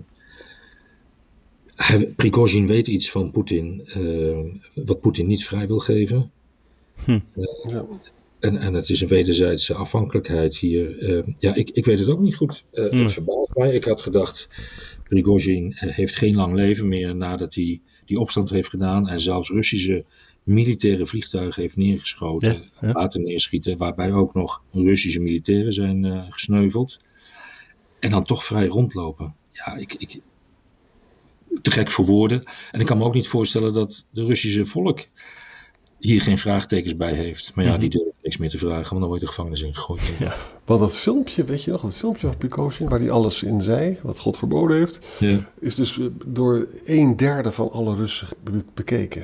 hij, 1.75 2.07
Prigozhin 2.07 2.67
weet 2.67 2.87
iets 2.87 3.11
van 3.11 3.31
Poetin, 3.31 3.81
eh, 3.87 4.83
wat 4.85 5.01
Poetin 5.01 5.27
niet 5.27 5.45
vrij 5.45 5.67
wil 5.67 5.79
geven. 5.79 6.31
Ja. 7.63 7.85
En, 8.39 8.57
en 8.57 8.73
het 8.73 8.89
is 8.89 9.01
een 9.01 9.07
wederzijdse 9.07 9.73
afhankelijkheid 9.73 10.57
hier. 10.57 10.99
Eh, 10.99 11.33
ja, 11.37 11.55
ik, 11.55 11.69
ik 11.69 11.85
weet 11.85 11.99
het 11.99 12.09
ook 12.09 12.19
niet 12.19 12.35
goed. 12.35 12.63
Eh, 12.71 12.89
Hmm. 12.89 13.01
Het 13.01 13.13
verbaast 13.13 13.55
mij. 13.55 13.73
Ik 13.73 13.83
had 13.83 14.01
gedacht, 14.01 14.47
Prigozhin 15.03 15.73
eh, 15.73 15.95
heeft 15.95 16.15
geen 16.15 16.35
lang 16.35 16.53
leven 16.53 16.87
meer 16.87 17.15
nadat 17.15 17.55
hij 17.55 17.81
die 18.05 18.19
opstand 18.19 18.49
heeft 18.49 18.69
gedaan. 18.69 19.07
En 19.07 19.19
zelfs 19.19 19.49
Russische 19.49 20.05
militaire 20.43 21.05
vliegtuigen 21.05 21.61
heeft 21.61 21.77
neergeschoten. 21.77 22.53
Ja, 22.53 22.87
ja. 22.87 22.91
Laten 22.91 23.23
neerschieten, 23.23 23.77
waarbij 23.77 24.11
ook 24.13 24.33
nog 24.33 24.61
Russische 24.71 25.19
militairen 25.19 25.73
zijn 25.73 26.05
eh, 26.05 26.25
gesneuveld. 26.29 26.99
En 27.99 28.09
dan 28.09 28.23
toch 28.23 28.43
vrij 28.43 28.67
rondlopen. 28.67 29.35
Ja, 29.51 29.75
ik, 29.75 29.93
ik, 29.93 30.19
te 31.61 31.71
gek 31.71 31.91
voor 31.91 32.05
woorden. 32.05 32.43
En 32.71 32.79
ik 32.79 32.85
kan 32.85 32.97
me 32.97 33.03
ook 33.03 33.13
niet 33.13 33.27
voorstellen 33.27 33.73
dat 33.73 34.05
de 34.09 34.25
Russische 34.25 34.65
volk 34.65 35.05
hier 35.99 36.21
geen 36.21 36.37
vraagtekens 36.37 36.95
bij 36.95 37.13
heeft. 37.13 37.55
Maar 37.55 37.65
ja, 37.65 37.77
die 37.77 37.89
durven 37.89 38.13
niks 38.27 38.37
meer 38.39 38.49
te 38.49 38.57
vragen, 38.57 38.89
want 38.89 38.99
dan 38.99 39.07
word 39.07 39.19
je 39.19 39.25
de 39.25 39.31
gevangenis 39.31 39.61
ingegooid. 39.61 40.01
Ja. 40.19 40.33
Want 40.65 40.79
dat 40.79 40.95
filmpje, 40.95 41.43
weet 41.43 41.63
je 41.63 41.71
nog, 41.71 41.81
dat 41.81 41.95
filmpje 41.95 42.27
van 42.27 42.37
Prigozhin, 42.37 42.89
waar 42.89 42.99
hij 42.99 43.11
alles 43.11 43.43
in 43.43 43.61
zei, 43.61 43.99
wat 44.03 44.19
God 44.19 44.37
verboden 44.37 44.77
heeft, 44.77 45.15
Ja. 45.19 45.39
is 45.59 45.75
dus 45.75 45.99
eh, 45.99 46.05
door 46.25 46.67
een 46.85 47.15
derde 47.17 47.51
van 47.51 47.71
alle 47.71 47.95
Russen 47.95 48.27
be- 48.43 48.63
bekeken. 48.73 49.23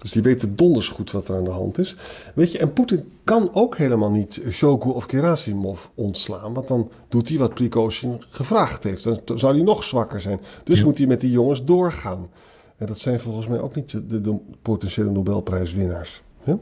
Dus 0.00 0.10
die 0.12 0.22
weten 0.22 0.56
donders 0.56 0.88
goed 0.88 1.10
wat 1.10 1.28
er 1.28 1.36
aan 1.36 1.44
de 1.44 1.50
hand 1.50 1.78
is. 1.78 1.96
Weet 2.34 2.52
je, 2.52 2.58
en 2.58 2.72
Poetin 2.72 3.04
kan 3.24 3.48
ook 3.54 3.76
helemaal 3.76 4.10
niet 4.10 4.40
Shogu 4.50 4.90
of 4.90 5.04
Gerasimov 5.04 5.84
ontslaan. 5.94 6.52
Want 6.54 6.68
dan 6.68 6.90
doet 7.08 7.28
hij 7.28 7.38
wat 7.38 7.54
Prigozhin 7.54 8.22
gevraagd 8.28 8.84
heeft. 8.84 9.04
Dan 9.04 9.38
zou 9.38 9.54
hij 9.54 9.62
nog 9.64 9.84
zwakker 9.84 10.20
zijn. 10.20 10.40
Dus 10.64 10.78
Ja. 10.78 10.84
moet 10.84 10.98
hij 10.98 11.06
met 11.06 11.20
die 11.20 11.30
jongens 11.30 11.64
doorgaan. 11.64 12.28
En 12.76 12.86
dat 12.86 12.98
zijn 12.98 13.20
volgens 13.20 13.46
mij 13.46 13.60
ook 13.60 13.74
niet 13.74 13.90
de, 13.90 14.20
de 14.20 14.36
potentiële 14.62 15.10
Nobelprijswinnaars. 15.10 16.22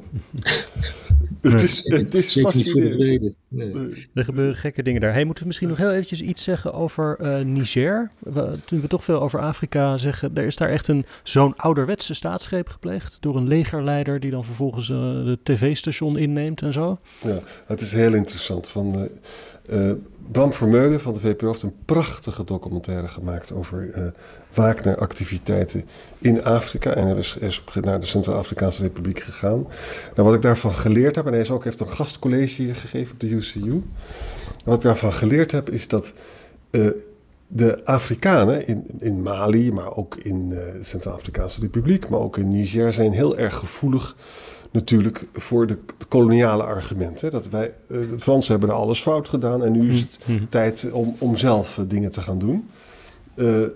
Het 1.40 1.62
is, 1.62 1.80
het 1.84 2.14
is 2.14 2.32
Zeker 2.32 2.56
niet 2.56 2.70
voor 2.70 2.80
de 2.80 2.88
fascinerend. 2.88 3.34
Nee. 3.48 4.06
Er 4.14 4.24
gebeuren 4.24 4.56
gekke 4.56 4.82
dingen 4.82 5.00
daar. 5.00 5.12
Hey, 5.12 5.24
moeten 5.24 5.42
we 5.42 5.46
misschien 5.48 5.68
nog 5.68 5.76
heel 5.78 5.90
eventjes 5.90 6.20
iets 6.20 6.42
zeggen 6.42 6.72
over 6.74 7.16
eh, 7.20 7.44
Niger? 7.44 8.10
We- 8.18 8.58
Toen 8.64 8.80
we 8.80 8.86
toch 8.86 9.04
veel 9.04 9.20
over 9.20 9.40
Afrika 9.40 9.98
zeggen, 9.98 10.30
er 10.34 10.44
is 10.44 10.56
daar 10.56 10.68
echt 10.68 10.88
een 10.88 11.04
zo'n 11.22 11.56
ouderwetse 11.56 12.14
staatsgreep 12.14 12.68
gepleegd 12.68 13.16
door 13.20 13.36
een 13.36 13.48
legerleider 13.48 14.20
die 14.20 14.30
dan 14.30 14.44
vervolgens 14.44 14.90
eh, 14.90 14.96
de 14.96 15.38
tv-station 15.42 16.16
inneemt 16.18 16.62
en 16.62 16.72
zo. 16.72 16.98
Ja, 17.24 17.38
het 17.66 17.80
is 17.80 17.92
heel 17.92 18.14
interessant. 18.14 18.68
Van, 18.68 19.08
eh, 19.68 19.90
eh, 19.90 19.96
Bram 20.32 20.52
Vermeulen 20.52 21.00
van 21.00 21.14
de 21.14 21.20
VPRO 21.20 21.48
heeft 21.48 21.62
een 21.62 21.74
prachtige 21.84 22.44
documentaire 22.44 23.08
gemaakt 23.08 23.52
over 23.52 23.90
eh 23.90 24.06
Wagner-activiteiten 24.54 25.84
in 26.18 26.44
Afrika. 26.44 26.94
En 26.94 27.06
hij 27.06 27.16
is, 27.16 27.36
is 27.40 27.62
ook 27.68 27.84
naar 27.84 28.00
de 28.00 28.06
Centraal-Afrikaanse 28.06 28.82
Republiek 28.82 29.20
gegaan. 29.20 29.66
Nou, 30.14 30.28
wat 30.28 30.34
ik 30.34 30.42
daarvan 30.42 30.74
geleerd 30.74 31.16
heb, 31.16 31.26
en 31.26 31.32
hij 31.32 31.40
is 31.40 31.50
ook, 31.50 31.64
heeft 31.64 31.80
een 31.80 31.88
gastcollege 31.88 32.74
gegeven 32.74 33.12
op 33.12 33.20
de 33.20 33.28
UCU. 33.28 33.70
En 33.70 34.64
wat 34.64 34.76
ik 34.76 34.82
daarvan 34.82 35.12
geleerd 35.12 35.50
heb, 35.50 35.70
is 35.70 35.88
dat 35.88 36.12
eh, 36.70 36.86
de 37.46 37.84
Afrikanen 37.84 38.66
in, 38.66 38.86
in 38.98 39.22
Mali, 39.22 39.72
maar 39.72 39.96
ook 39.96 40.16
in 40.16 40.48
eh, 40.50 40.72
de 40.78 40.84
Centraal-Afrikaanse 40.84 41.60
Republiek, 41.60 42.08
maar 42.08 42.20
ook 42.20 42.38
in 42.38 42.48
Niger, 42.48 42.92
zijn 42.92 43.12
heel 43.12 43.38
erg 43.38 43.54
gevoelig 43.54 44.16
natuurlijk 44.70 45.24
voor 45.32 45.66
de 45.66 45.78
koloniale 46.08 46.62
argumenten. 46.62 47.30
Dat 47.30 47.48
wij, 47.48 47.72
eh, 47.88 47.98
de 48.10 48.18
Fransen 48.18 48.50
hebben 48.50 48.70
er 48.70 48.74
alles 48.74 49.02
fout 49.02 49.28
gedaan 49.28 49.64
en 49.64 49.72
nu 49.72 49.92
is 49.92 50.00
het 50.00 50.50
tijd 50.50 50.90
om, 50.92 51.14
om 51.18 51.36
zelf 51.36 51.80
dingen 51.86 52.10
te 52.10 52.20
gaan 52.20 52.38
doen. 52.38 52.68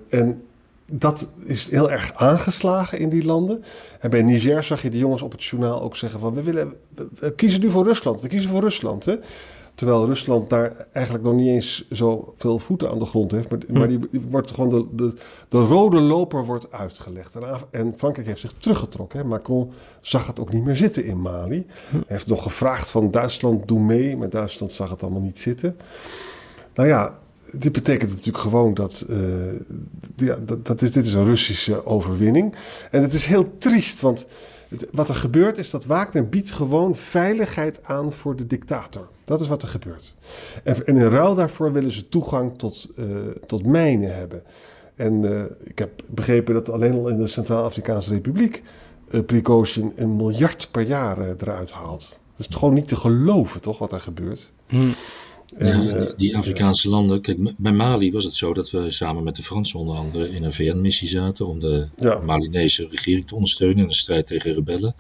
En 0.09 0.43
dat 0.93 1.33
is 1.45 1.71
heel 1.71 1.91
erg 1.91 2.15
aangeslagen 2.15 2.99
in 2.99 3.09
die 3.09 3.25
landen. 3.25 3.65
En 4.01 4.11
bij 4.11 4.23
Niger 4.23 4.63
zag 4.63 4.83
je 4.83 4.91
de 4.91 4.99
jongens 4.99 5.23
op 5.23 5.33
het 5.33 5.45
journaal 5.45 5.83
ook 5.83 5.97
zeggen 5.97 6.21
van... 6.21 6.35
we, 6.35 6.43
willen, 6.43 6.75
we, 7.19 7.33
kiezen 7.33 7.61
nu 7.61 7.71
voor 7.71 7.85
Rusland, 7.85 8.21
we 8.21 8.29
kiezen 8.29 8.51
voor 8.51 8.61
Rusland. 8.61 9.05
Hè? 9.05 9.17
Terwijl 9.75 10.07
Rusland 10.07 10.51
daar 10.51 10.87
eigenlijk 10.93 11.25
nog 11.25 11.35
niet 11.35 11.47
eens 11.47 11.87
zoveel 11.91 12.59
voeten 12.59 12.91
aan 12.91 12.99
de 12.99 13.05
grond 13.05 13.31
heeft. 13.31 13.51
Maar, 13.51 13.59
maar 13.69 13.89
die, 13.89 13.99
die 14.11 14.21
wordt 14.31 14.51
gewoon 14.51 14.69
de, 14.69 14.87
de, 14.93 15.15
de 15.49 15.59
rode 15.59 16.01
loper 16.01 16.45
wordt 16.45 16.73
uitgelegd. 16.73 17.35
En, 17.35 17.43
en 17.71 17.95
Frankrijk 17.97 18.27
heeft 18.27 18.41
zich 18.41 18.53
teruggetrokken. 18.53 19.19
Hè. 19.19 19.25
Macron 19.25 19.73
zag 20.01 20.27
het 20.27 20.41
ook 20.41 20.53
niet 20.53 20.65
meer 20.65 20.77
zitten 20.77 21.05
in 21.05 21.21
Mali. 21.21 21.67
Hij 21.91 22.03
heeft 22.07 22.27
nog 22.27 22.43
gevraagd 22.43 22.91
van 22.91 23.11
Duitsland, 23.11 23.69
doe 23.69 23.81
mee. 23.81 24.17
Maar 24.17 24.29
Duitsland 24.29 24.73
zag 24.73 24.91
het 24.91 25.03
allemaal 25.03 25.21
niet 25.21 25.39
zitten. 25.39 25.77
Nou 26.75 26.89
ja, 26.89 27.19
dit 27.53 27.73
betekent 27.73 28.11
natuurlijk 28.11 28.39
gewoon 28.39 28.75
dat, 28.75 29.07
eh, 29.09 29.17
ja, 30.17 30.39
dat, 30.47 30.67
dat 30.67 30.83
is, 30.83 30.93
dit 30.93 31.07
is 31.07 31.15
een 31.15 31.25
Russische 31.25 31.87
overwinning. 31.87 32.55
En 32.91 33.03
het 33.03 33.15
is 33.15 33.27
heel 33.27 33.57
triest, 33.59 34.01
want 34.01 34.27
wat 34.91 35.09
er 35.09 35.15
gebeurt 35.15 35.59
is 35.59 35.71
dat 35.71 35.85
Wagner 35.85 36.29
biedt 36.29 36.51
gewoon 36.51 36.97
veiligheid 36.97 37.85
aan 37.85 38.13
voor 38.13 38.37
de 38.37 38.47
dictator. 38.47 39.09
Dat 39.25 39.41
is 39.41 39.49
wat 39.49 39.63
er 39.63 39.69
gebeurt. 39.69 40.15
En, 40.65 40.87
en 40.87 40.97
in 40.97 41.09
ruil 41.09 41.35
daarvoor 41.35 41.73
willen 41.73 41.91
ze 41.91 42.09
toegang 42.09 42.59
tot, 42.59 42.89
eh, 42.97 43.05
tot 43.47 43.67
mijnen 43.67 44.15
hebben. 44.15 44.43
En 44.97 45.25
eh, 45.25 45.45
ik 45.65 45.79
heb 45.79 46.03
begrepen 46.07 46.55
dat 46.55 46.71
alleen 46.71 46.95
al 46.95 47.09
in 47.09 47.19
de 47.19 47.27
Centraal-Afrikaanse 47.27 48.13
Republiek 48.13 48.63
uh, 49.11 49.21
Prigozhin 49.25 49.93
een 49.97 50.17
miljard 50.17 50.69
per 50.71 50.83
jaar 50.83 51.19
eruit 51.19 51.71
haalt. 51.71 52.19
Dat 52.37 52.49
is 52.49 52.57
gewoon 52.57 52.75
niet 52.75 52.89
te 52.89 52.97
geloven, 52.97 53.61
toch, 53.61 53.79
wat 53.79 53.93
er 53.93 54.01
gebeurt. 54.01 54.53
En, 55.57 55.83
Ja, 55.85 55.91
eh, 55.91 56.07
die- 56.07 56.15
die 56.17 56.37
Afrikaanse 56.37 56.89
landen. 56.89 57.21
Kijk, 57.21 57.39
bij 57.57 57.73
Mali 57.73 58.13
was 58.13 58.25
het 58.25 58.35
zo 58.35 58.55
dat 58.55 58.71
we 58.71 58.91
samen 58.91 59.23
met 59.25 59.37
de 59.37 59.43
Fransen 59.43 59.79
onder 59.79 59.97
andere 59.97 60.31
in 60.31 60.43
een 60.45 60.53
VN-missie 60.53 61.09
zaten 61.09 61.47
om 61.47 61.61
de 61.61 61.89
Ja. 61.97 62.19
Malinese 62.19 62.87
regering 62.91 63.27
te 63.27 63.35
ondersteunen 63.35 63.79
in 63.83 63.89
de 63.89 63.95
strijd 63.95 64.27
tegen 64.27 64.55
rebellen. 64.55 64.95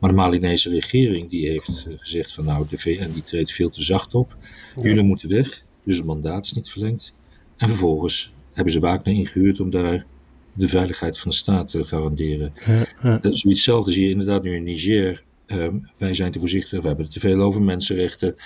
Maar 0.00 0.10
de 0.10 0.16
Malinese 0.16 0.70
regering 0.70 1.30
die 1.30 1.48
heeft 1.48 1.84
eh, 1.88 1.94
gezegd 1.98 2.32
van 2.32 2.44
nou, 2.44 2.66
de 2.70 2.78
VN 2.78 3.10
die 3.12 3.22
treedt 3.24 3.52
veel 3.52 3.70
te 3.70 3.82
zacht 3.82 4.14
op. 4.14 4.36
Jullie 4.82 5.02
moeten 5.02 5.28
weg, 5.28 5.62
dus 5.84 5.96
het 5.96 6.06
mandaat 6.06 6.44
is 6.44 6.52
niet 6.52 6.70
verlengd. 6.70 7.12
En 7.56 7.68
vervolgens 7.68 8.30
hebben 8.52 8.72
ze 8.72 8.80
Wagner 8.80 9.14
ingehuurd 9.14 9.60
om 9.60 9.70
daar 9.70 10.06
de 10.52 10.68
veiligheid 10.68 11.18
van 11.18 11.30
de 11.30 11.36
staat 11.36 11.68
te 11.70 11.84
garanderen. 11.84 12.52
Eh, 12.64 13.12
Zoiets 13.22 13.42
hetzelfde 13.42 13.92
zie 13.92 14.04
je 14.04 14.10
inderdaad 14.10 14.42
nu 14.42 14.54
in 14.54 14.62
Niger. 14.64 15.22
Ehm, 15.46 15.78
wij 15.96 16.14
zijn 16.14 16.32
te 16.32 16.38
voorzichtig, 16.38 16.80
we 16.80 16.86
hebben 16.86 17.04
het 17.04 17.14
te 17.14 17.20
veel 17.20 17.40
over 17.40 17.62
mensenrechten. 17.62 18.36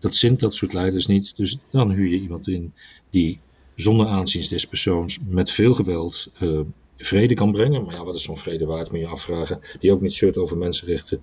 Dat 0.00 0.14
zint 0.14 0.40
dat 0.40 0.54
soort 0.54 0.72
leiders 0.72 1.06
niet. 1.06 1.36
Dus 1.36 1.58
dan 1.70 1.90
huur 1.90 2.08
je 2.08 2.20
iemand 2.20 2.48
in 2.48 2.72
die 3.10 3.40
zonder 3.74 4.06
aanzien 4.06 4.48
des 4.48 4.66
persoons 4.66 5.18
met 5.26 5.50
veel 5.50 5.74
geweld 5.74 6.30
eh, 6.38 6.60
vrede 6.96 7.34
kan 7.34 7.52
brengen. 7.52 7.84
Maar 7.84 7.94
ja, 7.94 8.04
wat 8.04 8.16
is 8.16 8.22
zo'n 8.22 8.38
vrede 8.38 8.64
waard, 8.64 8.90
moet 8.90 9.00
je 9.00 9.06
afvragen. 9.06 9.60
Die 9.80 9.92
ook 9.92 10.00
niet 10.00 10.14
zeurt 10.14 10.36
over 10.36 10.56
mensenrechten. 10.58 11.22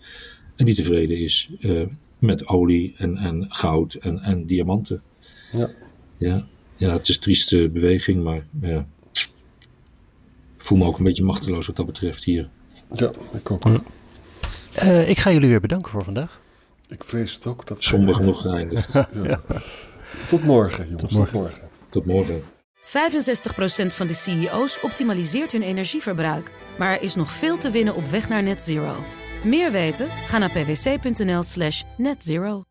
En 0.55 0.65
die 0.65 0.75
tevreden 0.75 1.17
is 1.17 1.49
eh, 1.59 1.81
met 2.19 2.47
olie 2.47 2.93
en, 2.97 3.17
en 3.17 3.45
goud 3.49 3.93
en, 3.93 4.19
en 4.19 4.45
diamanten. 4.45 5.01
Ja. 5.51 5.71
Ja. 6.17 6.47
ja, 6.75 6.93
het 6.93 7.07
is 7.09 7.15
een 7.15 7.21
trieste 7.21 7.69
beweging, 7.69 8.23
maar 8.23 8.47
ja. 8.61 8.87
ik 9.13 9.31
voel 10.57 10.77
me 10.77 10.85
ook 10.85 10.97
een 10.97 11.03
beetje 11.03 11.23
machteloos 11.23 11.67
wat 11.67 11.75
dat 11.75 11.85
betreft 11.85 12.23
hier. 12.23 12.49
ja, 12.95 13.11
ik 13.33 13.51
ook. 13.51 13.63
Eh, 14.73 15.09
ik 15.09 15.17
ga 15.17 15.31
jullie 15.31 15.49
weer 15.49 15.59
bedanken 15.59 15.91
voor 15.91 16.03
vandaag. 16.03 16.39
Ik 16.87 17.03
vrees 17.03 17.33
het 17.33 17.47
ook. 17.47 17.67
Dat 17.67 17.83
Somber 17.83 18.15
genoeg 18.15 18.41
geëindigd. 18.41 18.91
Tot 20.27 20.43
morgen, 20.43 20.85
jongens. 20.89 21.01
Tot 21.01 21.11
morgen. 21.11 21.39
morgen. 21.39 21.69
Tot 21.89 22.05
morgen. 22.05 22.43
65% 22.83 23.95
van 23.95 24.07
de 24.07 24.13
CEO's 24.13 24.79
optimaliseert 24.81 25.51
hun 25.51 25.61
energieverbruik. 25.61 26.51
Maar 26.77 26.91
er 26.91 27.01
is 27.01 27.15
nog 27.15 27.31
veel 27.31 27.57
te 27.57 27.69
winnen 27.69 27.95
op 27.95 28.05
weg 28.05 28.29
naar 28.29 28.43
net 28.43 28.63
zero. 28.63 29.03
Meer 29.43 29.71
weten? 29.71 30.07
Ga 30.09 30.37
naar 30.37 30.51
pwc.nl 30.51 31.43
slash 31.43 31.83
netzero. 31.97 32.63